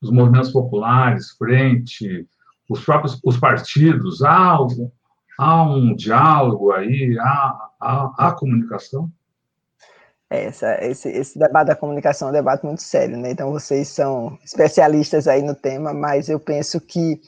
[0.01, 2.27] os movimentos populares, frente,
[2.69, 4.59] os próprios os partidos, há,
[5.39, 9.11] há um diálogo aí, há, há, há comunicação?
[10.31, 13.31] É, essa, esse, esse debate da comunicação é um debate muito sério, né?
[13.31, 17.21] Então, vocês são especialistas aí no tema, mas eu penso que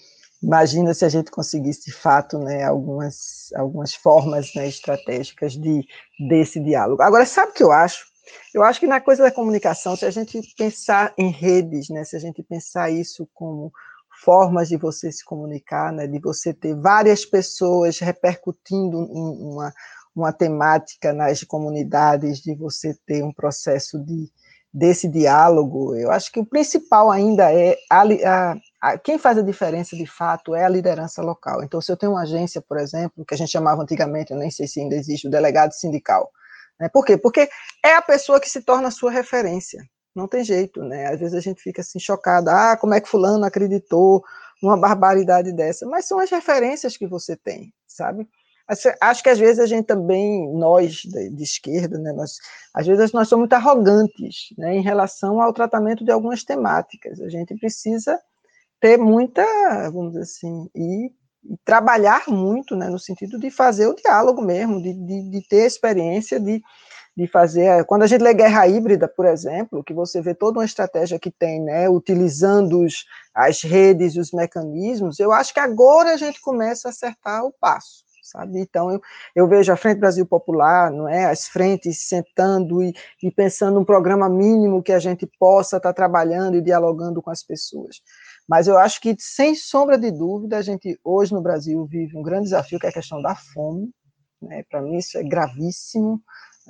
[0.43, 5.87] Imagina se a gente conseguisse, de fato, né, algumas, algumas formas né, estratégicas de,
[6.29, 7.03] desse diálogo.
[7.03, 8.07] Agora, sabe o que eu acho?
[8.55, 12.17] Eu acho que na coisa da comunicação, se a gente pensar em redes, né, se
[12.17, 13.71] a gente pensar isso como
[14.25, 19.73] formas de você se comunicar, né, de você ter várias pessoas repercutindo uma,
[20.15, 24.31] uma temática nas comunidades, de você ter um processo de,
[24.73, 28.57] desse diálogo, eu acho que o principal ainda é a, a
[29.05, 31.63] quem faz a diferença de fato é a liderança local.
[31.63, 34.51] Então, se eu tenho uma agência, por exemplo, que a gente chamava antigamente, eu nem
[34.51, 36.31] sei se ainda existe, o delegado sindical.
[36.79, 36.89] Né?
[36.89, 37.19] Por quê?
[37.19, 37.49] Porque
[37.85, 39.83] é a pessoa que se torna a sua referência.
[40.15, 41.07] Não tem jeito, né?
[41.07, 44.25] Às vezes a gente fica assim chocado, ah, como é que fulano acreditou
[44.63, 45.87] numa barbaridade dessa?
[45.87, 48.27] Mas são as referências que você tem, sabe?
[49.01, 52.39] Acho que às vezes a gente também, nós de, esquerda, né, nós,
[52.73, 57.21] às vezes nós somos muito arrogantes né, em relação ao tratamento de algumas temáticas.
[57.21, 58.19] A gente precisa
[58.81, 59.45] ter muita,
[59.91, 61.13] vamos dizer assim, e,
[61.65, 66.39] trabalhar muito, né, no sentido de fazer o diálogo mesmo, de, de, de ter experiência
[66.39, 66.63] de,
[67.17, 67.85] de fazer.
[67.87, 71.31] Quando a gente lê guerra híbrida, por exemplo, que você vê toda uma estratégia que
[71.31, 73.05] tem, né, utilizando os,
[73.35, 78.05] as redes, os mecanismos, eu acho que agora a gente começa a acertar o passo.
[78.23, 78.61] sabe?
[78.61, 79.01] Então, eu,
[79.35, 81.25] eu vejo a Frente Brasil Popular, não é?
[81.25, 85.95] As frentes sentando e, e pensando um programa mínimo que a gente possa estar tá
[85.95, 88.03] trabalhando e dialogando com as pessoas.
[88.51, 92.23] Mas eu acho que, sem sombra de dúvida, a gente hoje no Brasil vive um
[92.23, 93.95] grande desafio, que é a questão da fome.
[94.43, 94.65] Né?
[94.69, 96.21] Para mim, isso é gravíssimo.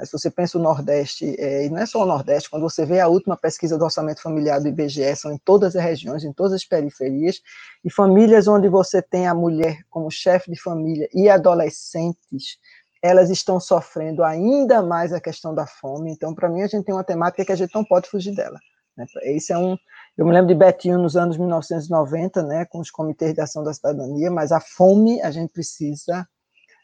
[0.04, 3.00] Se você pensa o Nordeste, é, e não é só o Nordeste, quando você vê
[3.00, 6.52] a última pesquisa do orçamento familiar do IBGE, são em todas as regiões, em todas
[6.52, 7.40] as periferias,
[7.82, 12.58] e famílias onde você tem a mulher como chefe de família e adolescentes,
[13.02, 16.12] elas estão sofrendo ainda mais a questão da fome.
[16.12, 18.58] Então, para mim, a gente tem uma temática que a gente não pode fugir dela.
[19.00, 19.06] Né?
[19.22, 19.76] Esse é um,
[20.16, 23.72] eu me lembro de Betinho nos anos 1990, né, com os comitês de ação da
[23.72, 26.28] cidadania, mas a fome a gente precisa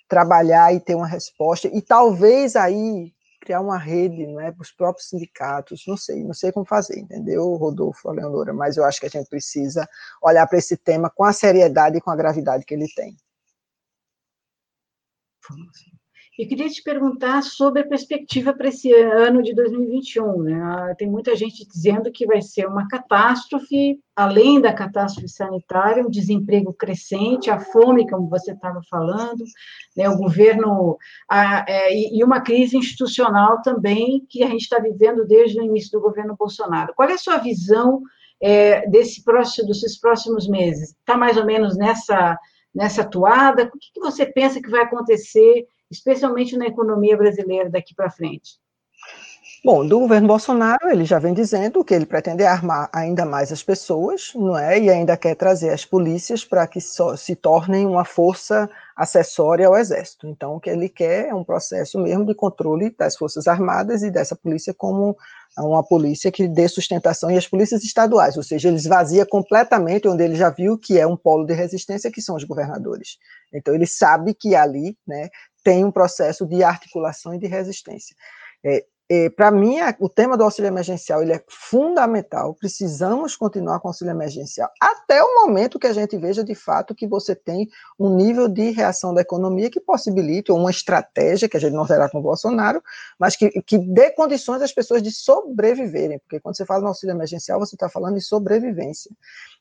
[0.08, 4.72] trabalhar e ter uma resposta, e talvez aí criar uma rede não é, para os
[4.72, 9.06] próprios sindicatos, não sei, não sei como fazer, entendeu, Rodolfo, Leonora, mas eu acho que
[9.06, 9.86] a gente precisa
[10.22, 13.16] olhar para esse tema com a seriedade e com a gravidade que ele tem.
[16.38, 20.42] E queria te perguntar sobre a perspectiva para esse ano de 2021.
[20.42, 20.60] Né?
[20.62, 26.10] Ah, tem muita gente dizendo que vai ser uma catástrofe, além da catástrofe sanitária, um
[26.10, 29.42] desemprego crescente, a fome, como você estava falando,
[29.96, 30.10] né?
[30.10, 35.58] o governo, a, é, e uma crise institucional também, que a gente está vivendo desde
[35.58, 36.92] o início do governo Bolsonaro.
[36.94, 38.02] Qual é a sua visão
[38.42, 40.90] é, desse próximo, desses próximos meses?
[40.90, 42.38] Está mais ou menos nessa,
[42.74, 43.70] nessa toada?
[43.74, 45.66] O que, que você pensa que vai acontecer?
[45.90, 48.58] Especialmente na economia brasileira daqui para frente?
[49.64, 53.64] Bom, do governo Bolsonaro, ele já vem dizendo que ele pretende armar ainda mais as
[53.64, 54.78] pessoas, não é?
[54.78, 60.28] E ainda quer trazer as polícias para que se tornem uma força acessória ao exército.
[60.28, 64.10] Então, o que ele quer é um processo mesmo de controle das forças armadas e
[64.10, 65.16] dessa polícia como
[65.58, 70.22] uma polícia que dê sustentação e as polícias estaduais, ou seja, ele esvazia completamente onde
[70.22, 73.16] ele já viu que é um polo de resistência, que são os governadores.
[73.52, 75.28] Então, ele sabe que ali, né,
[75.66, 78.14] tem um processo de articulação e de resistência.
[78.64, 82.54] É, é, para mim, o tema do auxílio emergencial ele é fundamental.
[82.54, 86.94] Precisamos continuar com o auxílio emergencial até o momento que a gente veja de fato
[86.94, 91.60] que você tem um nível de reação da economia que possibilite uma estratégia que a
[91.60, 92.82] gente não verá com o Bolsonaro,
[93.18, 96.20] mas que, que dê condições às pessoas de sobreviverem.
[96.20, 99.10] Porque quando você fala no auxílio emergencial, você está falando de sobrevivência.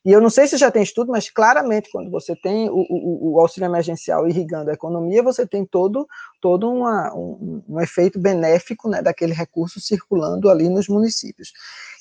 [0.04, 3.34] E eu não sei se já tem estudo, mas claramente quando você tem o, o,
[3.34, 6.06] o auxílio emergencial irrigando a economia, você tem todo,
[6.40, 11.52] todo uma, um, um efeito benéfico né, daquele recurso circulando ali nos municípios.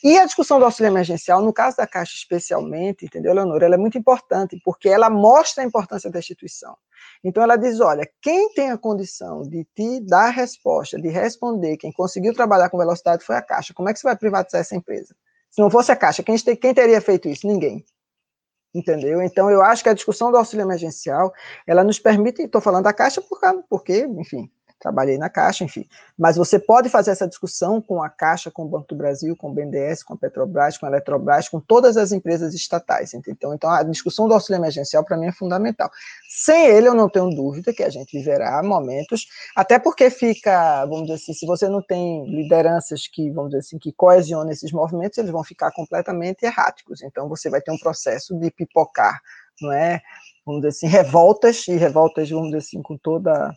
[0.03, 3.77] E a discussão do auxílio emergencial, no caso da Caixa especialmente, entendeu, Leonor, ela é
[3.77, 6.75] muito importante, porque ela mostra a importância da instituição.
[7.23, 11.91] Então, ela diz, olha, quem tem a condição de te dar resposta, de responder, quem
[11.91, 13.73] conseguiu trabalhar com velocidade foi a Caixa.
[13.73, 15.15] Como é que você vai privatizar essa empresa?
[15.55, 17.47] Se não fosse a Caixa, quem, quem teria feito isso?
[17.47, 17.83] Ninguém
[18.75, 19.21] entendeu?
[19.21, 21.33] Então, eu acho que a discussão do auxílio emergencial,
[21.65, 23.23] ela nos permite, estou falando da Caixa
[23.69, 25.87] porque, enfim, trabalhei na Caixa, enfim.
[26.17, 29.49] Mas você pode fazer essa discussão com a Caixa, com o Banco do Brasil, com
[29.49, 33.13] o BNDES, com a Petrobras, com a Eletrobras, com todas as empresas estatais.
[33.13, 35.89] Então, então a discussão do auxílio emergencial, para mim, é fundamental.
[36.29, 41.03] Sem ele, eu não tenho dúvida que a gente viverá momentos, até porque fica, vamos
[41.03, 45.17] dizer assim, se você não tem lideranças que, vamos dizer assim, que coesionam esses movimentos,
[45.17, 47.01] eles vão ficar completamente erráticos.
[47.01, 49.19] Então, você vai ter um processo de pipocar,
[49.61, 50.01] não é?
[50.45, 53.51] Vamos dizer assim, revoltas, e revoltas, vamos dizer assim, com toda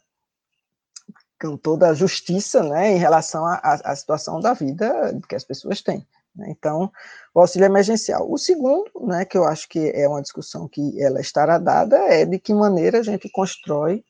[1.41, 6.07] com toda a justiça né, em relação à, situação da vida que as pessoas têm.
[6.35, 6.47] Né?
[6.51, 6.91] Então,
[7.35, 8.31] o auxílio emergencial.
[8.31, 12.25] O segundo, né, que eu acho que é uma discussão que ela estará dada, é
[12.25, 14.05] de que maneira a gente constrói,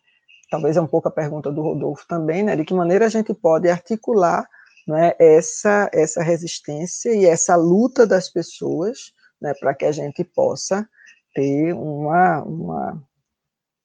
[0.51, 3.35] talvez é um pouco a pergunta do Rodolfo também, né, de que maneira a gente
[3.35, 4.49] pode articular
[4.87, 10.89] né, essa, essa resistência e essa luta das pessoas né, para que a gente possa
[11.35, 13.08] ter uma, uma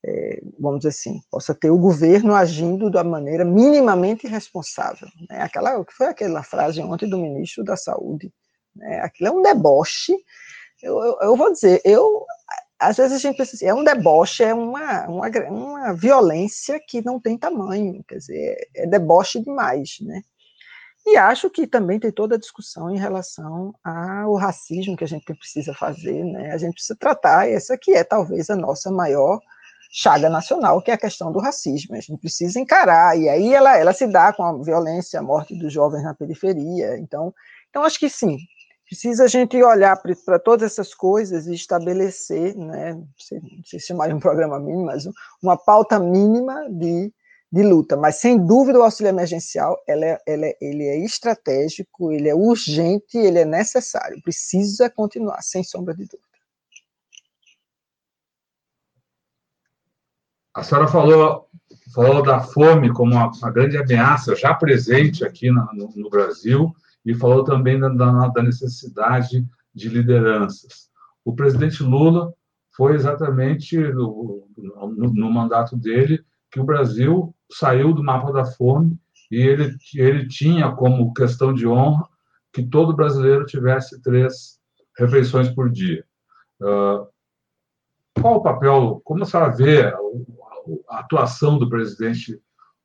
[0.05, 5.07] é, vamos dizer assim, possa ter o governo agindo da maneira minimamente responsável.
[5.29, 5.41] Né?
[5.41, 8.31] Aquela, o que foi aquela frase ontem do ministro da Saúde?
[8.75, 8.99] Né?
[8.99, 10.13] Aquilo é um deboche.
[10.81, 12.25] Eu, eu, eu, vou dizer, eu
[12.77, 17.01] às vezes a gente pensa assim, é um deboche, é uma, uma, uma violência que
[17.01, 20.21] não tem tamanho, quer dizer, é deboche demais, né?
[21.05, 25.33] E acho que também tem toda a discussão em relação ao racismo que a gente
[25.33, 26.51] precisa fazer, né?
[26.51, 29.39] A gente precisa tratar essa que é talvez a nossa maior
[29.95, 31.95] chaga nacional, que é a questão do racismo.
[31.95, 35.55] A gente precisa encarar, e aí ela, ela se dá com a violência, a morte
[35.55, 36.97] dos jovens na periferia.
[36.97, 37.31] Então,
[37.69, 38.37] então acho que sim,
[38.87, 43.79] precisa a gente olhar para todas essas coisas e estabelecer, né, não sei, não sei
[43.79, 45.07] se chamar de um programa mínimo, mas
[45.41, 47.13] uma pauta mínima de,
[47.51, 47.95] de luta.
[47.95, 52.33] Mas, sem dúvida, o auxílio emergencial ela é, ela é, ele é estratégico, ele é
[52.33, 54.19] urgente, ele é necessário.
[54.23, 56.32] Precisa continuar, sem sombra de dúvida.
[60.53, 61.49] A senhora falou,
[61.93, 66.73] falou da fome como uma, uma grande ameaça já presente aqui no, no, Brasil
[67.03, 70.89] e falou também da, da necessidade de lideranças.
[71.25, 72.31] O presidente Lula
[72.75, 78.97] foi exatamente no, no, no, mandato dele que o Brasil saiu do mapa da fome
[79.31, 82.07] e ele, ele tinha como questão de honra
[82.51, 84.59] que todo brasileiro tivesse três
[84.97, 86.05] refeições por dia.
[86.61, 87.07] Uh,
[88.21, 89.91] qual o papel, como a senhora vê
[90.89, 92.39] a, atuação do presidente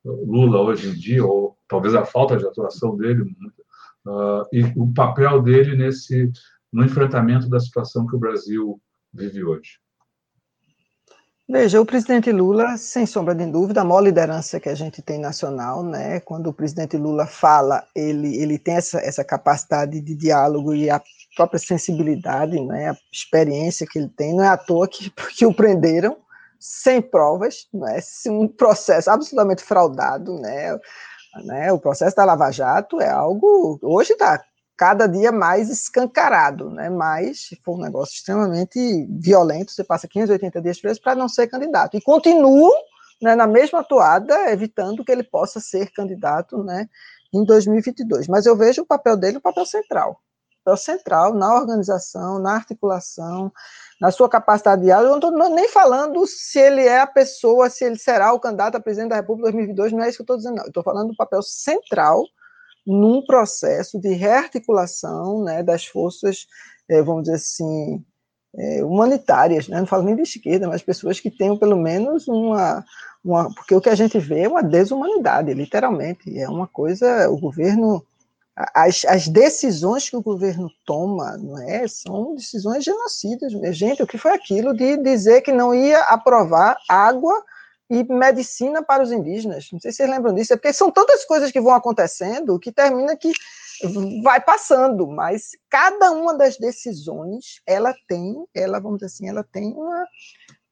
[0.04, 3.22] Lula hoje em dia, ou talvez a falta de atuação dele,
[4.06, 6.30] uh, e o papel dele nesse
[6.72, 8.80] no enfrentamento da situação que o Brasil
[9.12, 9.78] vive hoje?
[11.50, 15.18] Veja, o presidente Lula, sem sombra de dúvida, a maior liderança que a gente tem
[15.18, 16.20] nacional, né?
[16.20, 21.02] Quando o presidente Lula fala, ele, ele tem essa, essa capacidade de diálogo e a
[21.34, 22.90] própria sensibilidade, né?
[22.90, 26.18] A experiência que ele tem, não é à toa que, que o prenderam
[26.58, 28.00] sem provas, né?
[28.28, 30.78] Um processo absolutamente fraudado, né?
[31.44, 31.72] né?
[31.72, 34.42] O processo da Lava Jato é algo hoje está
[34.76, 36.88] cada dia mais escancarado, né?
[36.88, 38.78] Mas foi um negócio extremamente
[39.10, 39.72] violento.
[39.72, 42.72] Você passa 580 dias preso para não ser candidato e continuam
[43.20, 46.88] né, na mesma toada, evitando que ele possa ser candidato, né?
[47.34, 48.28] Em 2022.
[48.28, 50.20] Mas eu vejo o papel dele, o papel central,
[50.68, 53.52] papel central na organização, na articulação,
[54.00, 55.14] na sua capacidade de diálogo.
[55.14, 58.76] Eu não estou nem falando se ele é a pessoa, se ele será o candidato
[58.76, 59.92] a presidente da República em 2022.
[59.92, 60.56] Não é isso que eu estou dizendo.
[60.56, 60.64] Não.
[60.64, 62.24] Eu estou falando do papel central
[62.86, 66.46] num processo de rearticulação né, das forças,
[66.88, 68.02] é, vamos dizer assim,
[68.56, 69.78] é, humanitárias, né?
[69.78, 72.82] não falo nem de esquerda, mas pessoas que tenham pelo menos uma,
[73.22, 73.52] uma.
[73.54, 76.38] Porque o que a gente vê é uma desumanidade, literalmente.
[76.38, 77.28] É uma coisa.
[77.30, 78.04] O governo.
[78.74, 83.52] As, as decisões que o governo toma não é, são decisões genocidas.
[83.76, 87.44] Gente, o que foi aquilo de dizer que não ia aprovar água
[87.88, 89.68] e medicina para os indígenas.
[89.72, 92.72] Não sei se vocês lembram disso, é porque são tantas coisas que vão acontecendo que
[92.72, 93.32] termina que
[94.22, 99.72] vai passando, mas cada uma das decisões, ela tem, ela vamos dizer assim, ela tem
[99.72, 100.04] uma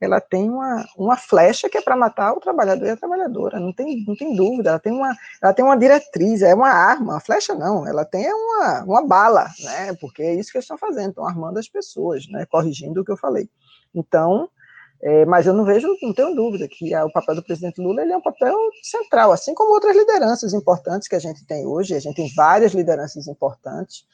[0.00, 3.72] ela tem uma, uma flecha que é para matar o trabalhador e a trabalhadora, não
[3.72, 7.20] tem, não tem dúvida, ela tem, uma, ela tem uma diretriz, é uma arma, a
[7.20, 11.10] flecha não, ela tem uma, uma bala, né, porque é isso que eles estão fazendo,
[11.10, 13.48] estão armando as pessoas, né, corrigindo o que eu falei.
[13.94, 14.50] Então,
[15.02, 18.12] é, mas eu não vejo, não tenho dúvida que o papel do presidente Lula ele
[18.12, 21.94] é um papel central, assim como outras lideranças importantes que a gente tem hoje.
[21.94, 24.06] A gente tem várias lideranças importantes.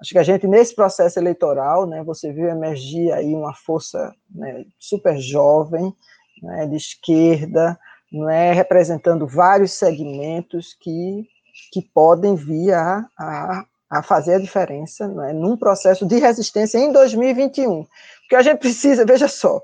[0.00, 4.64] Acho que a gente, nesse processo eleitoral, né, você viu emergir aí uma força né,
[4.78, 5.92] super jovem,
[6.40, 7.78] né, de esquerda,
[8.12, 11.26] né, representando vários segmentos que,
[11.72, 16.92] que podem vir a, a, a fazer a diferença né, num processo de resistência em
[16.92, 17.84] 2021.
[18.20, 19.60] Porque a gente precisa, veja só,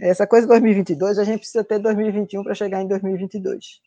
[0.00, 3.80] essa coisa de 2022, a gente precisa ter 2021 para chegar em 2022.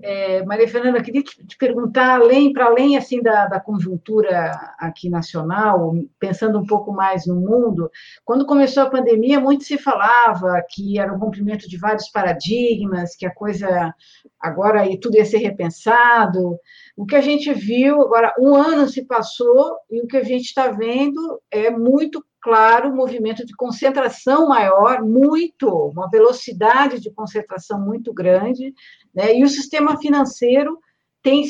[0.00, 5.92] É, Maria Fernanda, queria te perguntar, além para além assim da, da, conjuntura aqui nacional,
[6.20, 7.90] pensando um pouco mais no mundo,
[8.24, 13.26] quando começou a pandemia, muito se falava que era o cumprimento de vários paradigmas, que
[13.26, 13.92] a coisa
[14.40, 16.56] agora e tudo ia ser repensado.
[16.96, 20.44] O que a gente viu, agora, um ano se passou e o que a gente
[20.44, 27.80] está vendo é muito claro o movimento de concentração maior, muito, uma velocidade de concentração
[27.80, 28.74] muito grande,
[29.14, 29.34] né?
[29.34, 30.78] e o sistema financeiro
[31.22, 31.44] tem,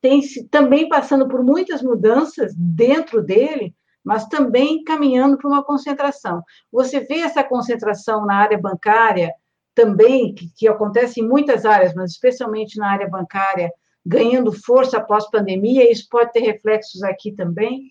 [0.00, 0.20] tem
[0.50, 3.74] também passando por muitas mudanças dentro dele,
[4.04, 6.42] mas também caminhando para uma concentração.
[6.70, 9.32] Você vê essa concentração na área bancária
[9.74, 13.72] também, que, que acontece em muitas áreas, mas especialmente na área bancária,
[14.04, 17.88] ganhando força após pandemia, isso pode ter reflexos aqui também?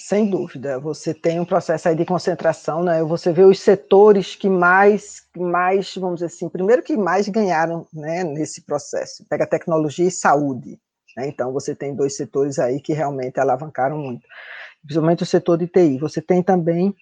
[0.00, 3.02] Sem dúvida, você tem um processo aí de concentração, né?
[3.02, 8.22] Você vê os setores que mais, mais, vamos dizer assim, primeiro que mais ganharam, né,
[8.22, 9.24] nesse processo.
[9.28, 10.78] Pega tecnologia e saúde,
[11.16, 11.26] né?
[11.26, 14.22] Então você tem dois setores aí que realmente alavancaram muito,
[14.84, 15.98] principalmente o setor de TI.
[15.98, 16.94] Você tem também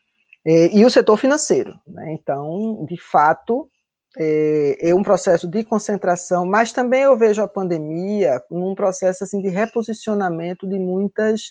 [0.46, 2.14] eh, e o setor financeiro, né?
[2.14, 3.68] Então, de fato,
[4.16, 9.42] é, é, um processo de concentração, mas também eu vejo a pandemia num processo assim
[9.42, 11.50] de reposicionamento de muitas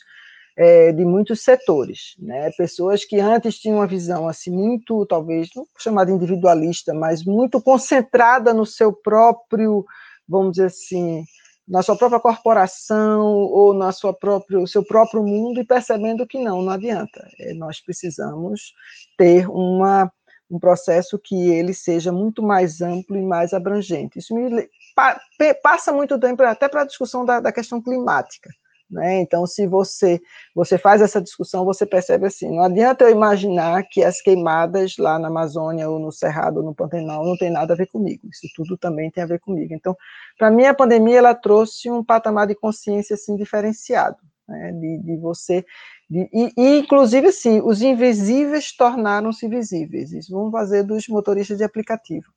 [0.58, 2.50] é, de muitos setores, né?
[2.58, 8.54] Pessoas que antes tinham uma visão assim muito, talvez não chamada individualista, mas muito concentrada
[8.54, 9.86] no seu próprio,
[10.28, 11.24] vamos dizer assim,
[11.68, 16.62] na sua própria corporação ou na sua próprio seu próprio mundo e percebendo que não,
[16.62, 17.28] não adianta.
[17.40, 18.74] É, nós precisamos
[19.18, 20.12] ter uma
[20.50, 24.20] um processo que ele seja muito mais amplo e mais abrangente.
[24.20, 25.20] Isso me pa,
[25.62, 28.50] passa muito tempo até para a discussão da, da, questão climática.
[28.90, 29.22] Né?
[29.22, 30.22] Então, se você,
[30.54, 35.18] você faz essa discussão, você percebe assim, não adianta eu imaginar que as queimadas lá
[35.18, 38.48] na Amazônia, ou no Cerrado, ou no Pantanal, não tem nada a ver comigo, isso
[38.56, 39.74] tudo também tem a ver comigo.
[39.74, 39.98] Então,
[40.38, 44.18] para mim, a pandemia, ela trouxe um patamar de consciência, assim, diferenciado,
[44.48, 44.72] né?
[44.74, 45.66] de, de você,
[46.08, 51.64] de, e, e, inclusive, assim, os invisíveis tornaram-se visíveis, isso vamos fazer dos motoristas de
[51.64, 52.28] aplicativo.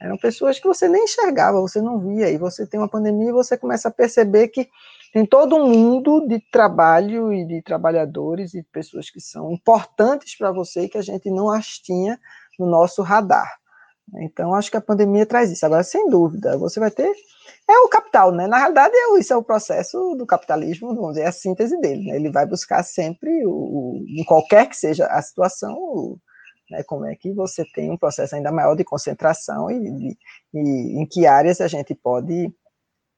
[0.00, 3.32] Eram pessoas que você nem enxergava, você não via, e você tem uma pandemia e
[3.32, 4.68] você começa a perceber que
[5.12, 10.52] tem todo um mundo de trabalho e de trabalhadores e pessoas que são importantes para
[10.52, 12.18] você e que a gente não as tinha
[12.58, 13.58] no nosso radar.
[14.16, 15.64] Então, acho que a pandemia traz isso.
[15.66, 17.12] Agora, sem dúvida, você vai ter.
[17.68, 18.46] É o capital, né?
[18.46, 22.06] Na realidade, é, isso é o processo do capitalismo, vamos dizer, é a síntese dele.
[22.06, 22.16] Né?
[22.16, 26.18] Ele vai buscar sempre, o, em qualquer que seja a situação, o,
[26.70, 30.18] né, como é que você tem um processo ainda maior de concentração e, de,
[30.54, 32.52] e em que áreas a gente pode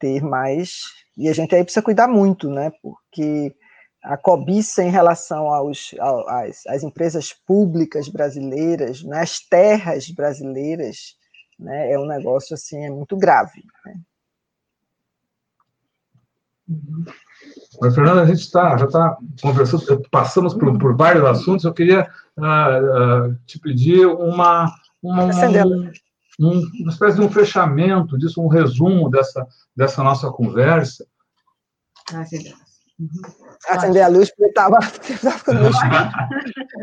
[0.01, 0.81] ter mais.
[1.17, 2.73] E a gente aí precisa cuidar muito, né?
[2.83, 3.55] Porque
[4.03, 5.95] a cobiça em relação aos,
[6.27, 11.17] às, às empresas públicas brasileiras, né, as terras brasileiras,
[11.59, 13.63] né, é um negócio assim, é muito grave.
[13.85, 14.01] Né?
[17.81, 22.09] Mas, Fernanda, a gente tá, já está conversando, passamos por, por, vários assuntos, eu queria
[22.39, 24.73] uh, uh, te pedir uma,
[25.03, 25.93] uma, uma,
[26.41, 31.07] um, uma espécie de um fechamento disso, um resumo dessa, dessa nossa conversa.
[32.13, 32.25] Ah.
[33.69, 34.79] Acender a luz porque estava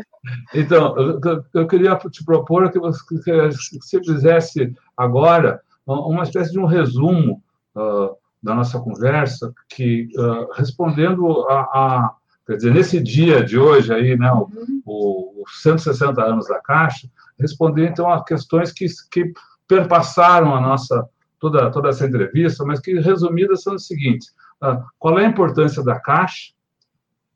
[0.54, 1.20] Então, eu,
[1.54, 3.50] eu, queria te propor que você, que
[3.80, 7.42] você fizesse agora uma espécie de um resumo
[7.74, 12.14] uh, da nossa conversa, que uh, respondendo a, a,
[12.48, 14.82] quer dizer, nesse dia de hoje aí, né, uhum.
[14.86, 17.06] o, os 160 anos da Caixa,
[17.38, 19.32] responder então a questões que, que
[19.68, 21.06] perpassaram a nossa
[21.38, 25.84] toda toda essa entrevista, mas que resumidas são as seguintes: uh, qual é a importância
[25.84, 26.54] da Caixa?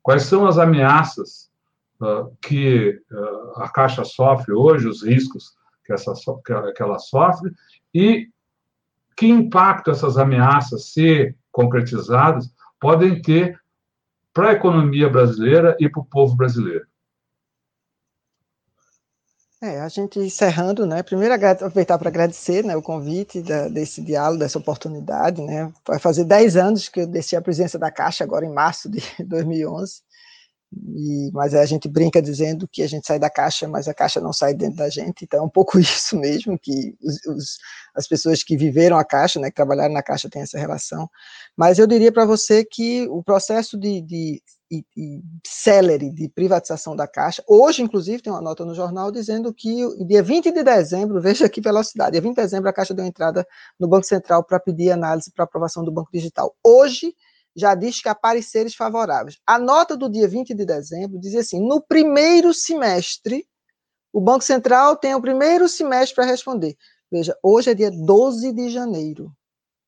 [0.01, 1.49] Quais são as ameaças
[2.01, 5.53] uh, que uh, a Caixa sofre hoje, os riscos
[5.85, 6.11] que, essa,
[6.43, 7.51] que, que ela sofre
[7.93, 8.27] e
[9.15, 13.62] que impacto essas ameaças, se concretizadas, podem ter
[14.33, 16.85] para a economia brasileira e para o povo brasileiro?
[19.61, 21.01] É, a gente encerrando, né?
[21.01, 25.71] Primeiro aproveitar para agradecer, né, o convite da, desse diálogo, dessa oportunidade, né?
[25.87, 29.01] Vai fazer 10 anos que eu deixei a presença da Caixa agora em março de
[29.23, 30.01] 2011.
[30.95, 34.19] E, mas a gente brinca dizendo que a gente sai da caixa, mas a caixa
[34.19, 35.23] não sai dentro da gente.
[35.23, 37.57] Então é um pouco isso mesmo que os, os,
[37.95, 41.09] as pessoas que viveram a caixa, né, que trabalharam na caixa, têm essa relação.
[41.55, 46.95] Mas eu diria para você que o processo de, de, de, de celere de privatização
[46.95, 51.19] da caixa, hoje inclusive tem uma nota no jornal dizendo que dia 20 de dezembro,
[51.21, 53.45] veja que velocidade, dia 20 de dezembro a caixa deu entrada
[53.79, 56.55] no Banco Central para pedir análise para aprovação do Banco Digital.
[56.63, 57.13] Hoje
[57.55, 59.39] já diz que há pareceres favoráveis.
[59.45, 63.47] A nota do dia 20 de dezembro dizia assim: no primeiro semestre,
[64.11, 66.75] o Banco Central tem o primeiro semestre para responder.
[67.11, 69.31] Veja, hoje é dia 12 de janeiro.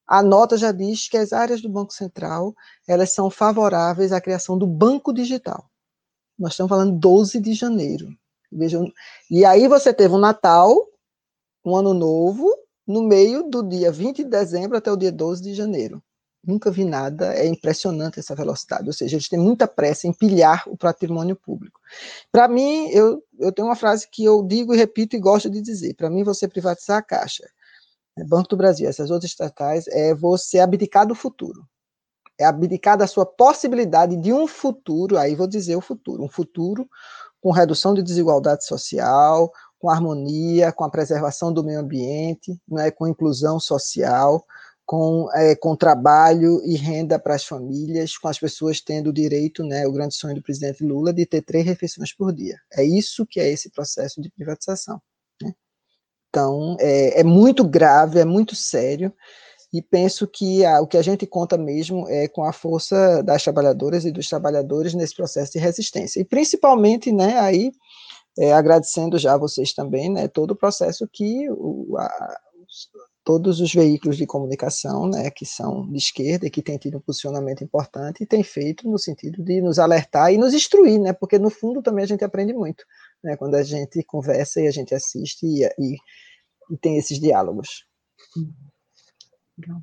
[0.07, 2.55] A nota já diz que as áreas do Banco Central
[2.87, 5.67] elas são favoráveis à criação do Banco Digital.
[6.37, 8.07] Nós estamos falando 12 de janeiro.
[8.51, 8.91] Vejam,
[9.29, 10.75] e aí você teve um Natal,
[11.65, 12.47] um Ano Novo,
[12.85, 16.03] no meio do dia 20 de dezembro até o dia 12 de janeiro.
[16.45, 20.63] Nunca vi nada, é impressionante essa velocidade, ou seja, eles têm muita pressa em pilhar
[20.67, 21.79] o patrimônio público.
[22.31, 25.59] Para mim, eu, eu tenho uma frase que eu digo e repito e gosto de
[25.59, 27.49] dizer: para mim, você privatizar a Caixa,
[28.15, 31.65] né, Banco do Brasil, essas outras estatais, é você abdicar do futuro.
[32.37, 36.87] É abdicar da sua possibilidade de um futuro, aí vou dizer o futuro, um futuro
[37.41, 42.89] com redução de desigualdade social, com harmonia, com a preservação do meio ambiente, não é,
[42.89, 44.43] com inclusão social,
[44.85, 49.63] com, é, com trabalho e renda para as famílias, com as pessoas tendo o direito,
[49.63, 52.57] né, o grande sonho do presidente Lula, de ter três refeições por dia.
[52.71, 55.01] É isso que é esse processo de privatização.
[55.41, 55.53] Né?
[56.29, 59.11] Então, é, é, muito grave, é muito sério,
[59.73, 63.43] e penso que a, o que a gente conta mesmo é com a força das
[63.43, 66.19] trabalhadoras e dos trabalhadores nesse processo de resistência.
[66.19, 67.71] E principalmente, né, aí,
[68.37, 72.37] é, agradecendo já a vocês também, né, todo o processo que o, a,
[73.25, 77.01] todos os veículos de comunicação, né, que são de esquerda e que têm tido um
[77.01, 81.39] posicionamento importante e têm feito no sentido de nos alertar e nos instruir, né, porque
[81.39, 82.85] no fundo também a gente aprende muito,
[83.23, 85.97] né, quando a gente conversa e a gente assiste e, e,
[86.69, 87.85] e tem esses diálogos.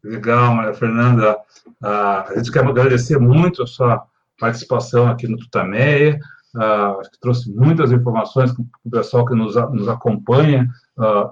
[0.05, 1.37] Legal, Maria Fernanda.
[1.83, 4.07] Uh, a gente quer agradecer muito a sua
[4.39, 6.21] participação aqui no Tutameia,
[6.55, 11.31] uh, que trouxe muitas informações para o pessoal que nos, nos acompanha uh,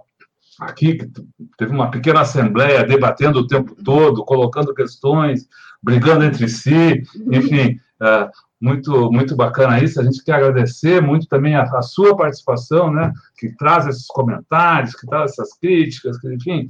[0.61, 0.99] aqui,
[1.57, 5.49] teve uma pequena assembleia debatendo o tempo todo, colocando questões,
[5.83, 7.03] brigando entre si,
[7.33, 8.31] enfim, uh,
[8.61, 9.99] muito, muito bacana isso.
[9.99, 14.95] A gente quer agradecer muito também a, a, sua participação, né, que traz esses comentários,
[14.95, 16.69] que traz essas críticas, que, enfim,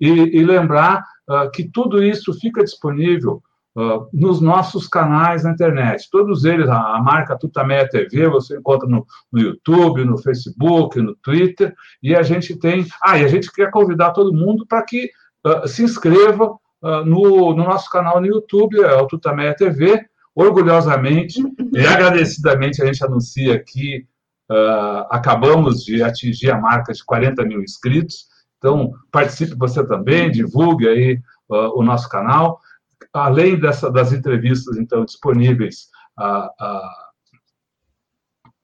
[0.00, 3.42] e, e lembrar uh, que tudo isso fica disponível
[3.76, 6.08] uh, nos nossos canais na internet.
[6.10, 11.14] Todos eles, a, a marca Tutameia TV, você encontra no, no, YouTube, no Facebook, no
[11.16, 12.86] Twitter, e a gente tem.
[13.02, 15.10] Ah, e a gente quer convidar todo mundo para que
[15.46, 16.56] uh, se inscreva
[17.06, 20.04] no, no, nosso canal no YouTube, é o Tutameia TV
[20.34, 21.40] orgulhosamente
[21.72, 24.06] e agradecidamente a gente anuncia que
[24.50, 28.26] uh, acabamos de atingir a marca de 40 mil inscritos.
[28.58, 32.60] Então, participe você também, divulgue aí uh, o nosso canal.
[33.12, 35.88] Além dessa, das entrevistas, então, disponíveis
[36.18, 36.48] uh,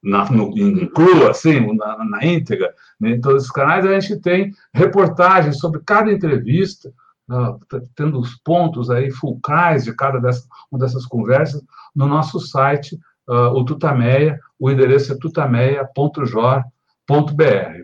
[0.03, 4.21] na, no, em cru, assim, na, na íntegra, né, em todos os canais, a gente
[4.21, 6.93] tem reportagens sobre cada entrevista,
[7.29, 7.59] uh,
[7.95, 11.63] tendo os pontos aí fulcrais de cada dessa, uma dessas conversas
[11.95, 16.63] no nosso site, uh, o Tutameia, o endereço é tutameia.jor.br.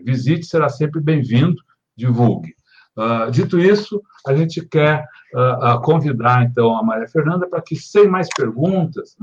[0.03, 1.61] Visite, será sempre bem-vindo,
[1.95, 2.55] divulgue.
[2.97, 8.07] Uh, dito isso, a gente quer uh, convidar então a Maria Fernanda para que, sem
[8.07, 9.17] mais perguntas,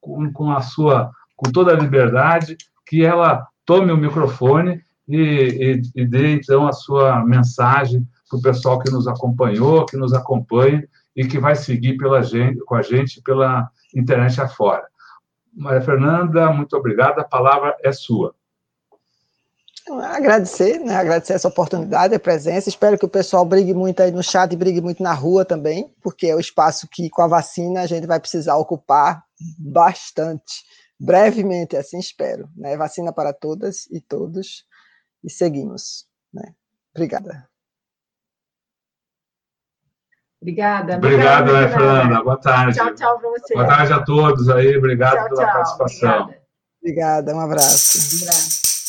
[0.00, 2.56] com, com, a sua, com toda a liberdade,
[2.86, 8.42] que ela tome o microfone e, e, e dê então a sua mensagem para o
[8.42, 12.82] pessoal que nos acompanhou, que nos acompanha e que vai seguir pela gente, com a
[12.82, 14.84] gente pela internet afora.
[15.54, 18.34] Maria Fernanda, muito obrigada, a palavra é sua.
[19.90, 20.94] Agradecer, né?
[20.94, 22.68] Agradecer essa oportunidade, a presença.
[22.68, 25.92] Espero que o pessoal brigue muito aí no chat e brigue muito na rua também,
[26.00, 29.24] porque é o espaço que, com a vacina, a gente vai precisar ocupar
[29.58, 30.62] bastante.
[31.00, 32.48] Brevemente, assim espero.
[32.56, 32.76] Né?
[32.76, 34.64] Vacina para todas e todos.
[35.24, 36.06] E seguimos.
[36.32, 36.54] Né?
[36.94, 37.48] Obrigada.
[40.40, 40.96] Obrigada.
[40.96, 42.22] Obrigado, né, Fernanda?
[42.22, 42.76] Boa tarde.
[42.76, 43.54] Tchau, tchau para você.
[43.54, 44.76] Boa tarde a todos aí.
[44.76, 45.52] Obrigado tchau, pela tchau.
[45.52, 46.22] participação.
[46.22, 46.42] Obrigada.
[46.80, 47.98] Obrigada, um abraço.
[47.98, 48.81] Um abraço.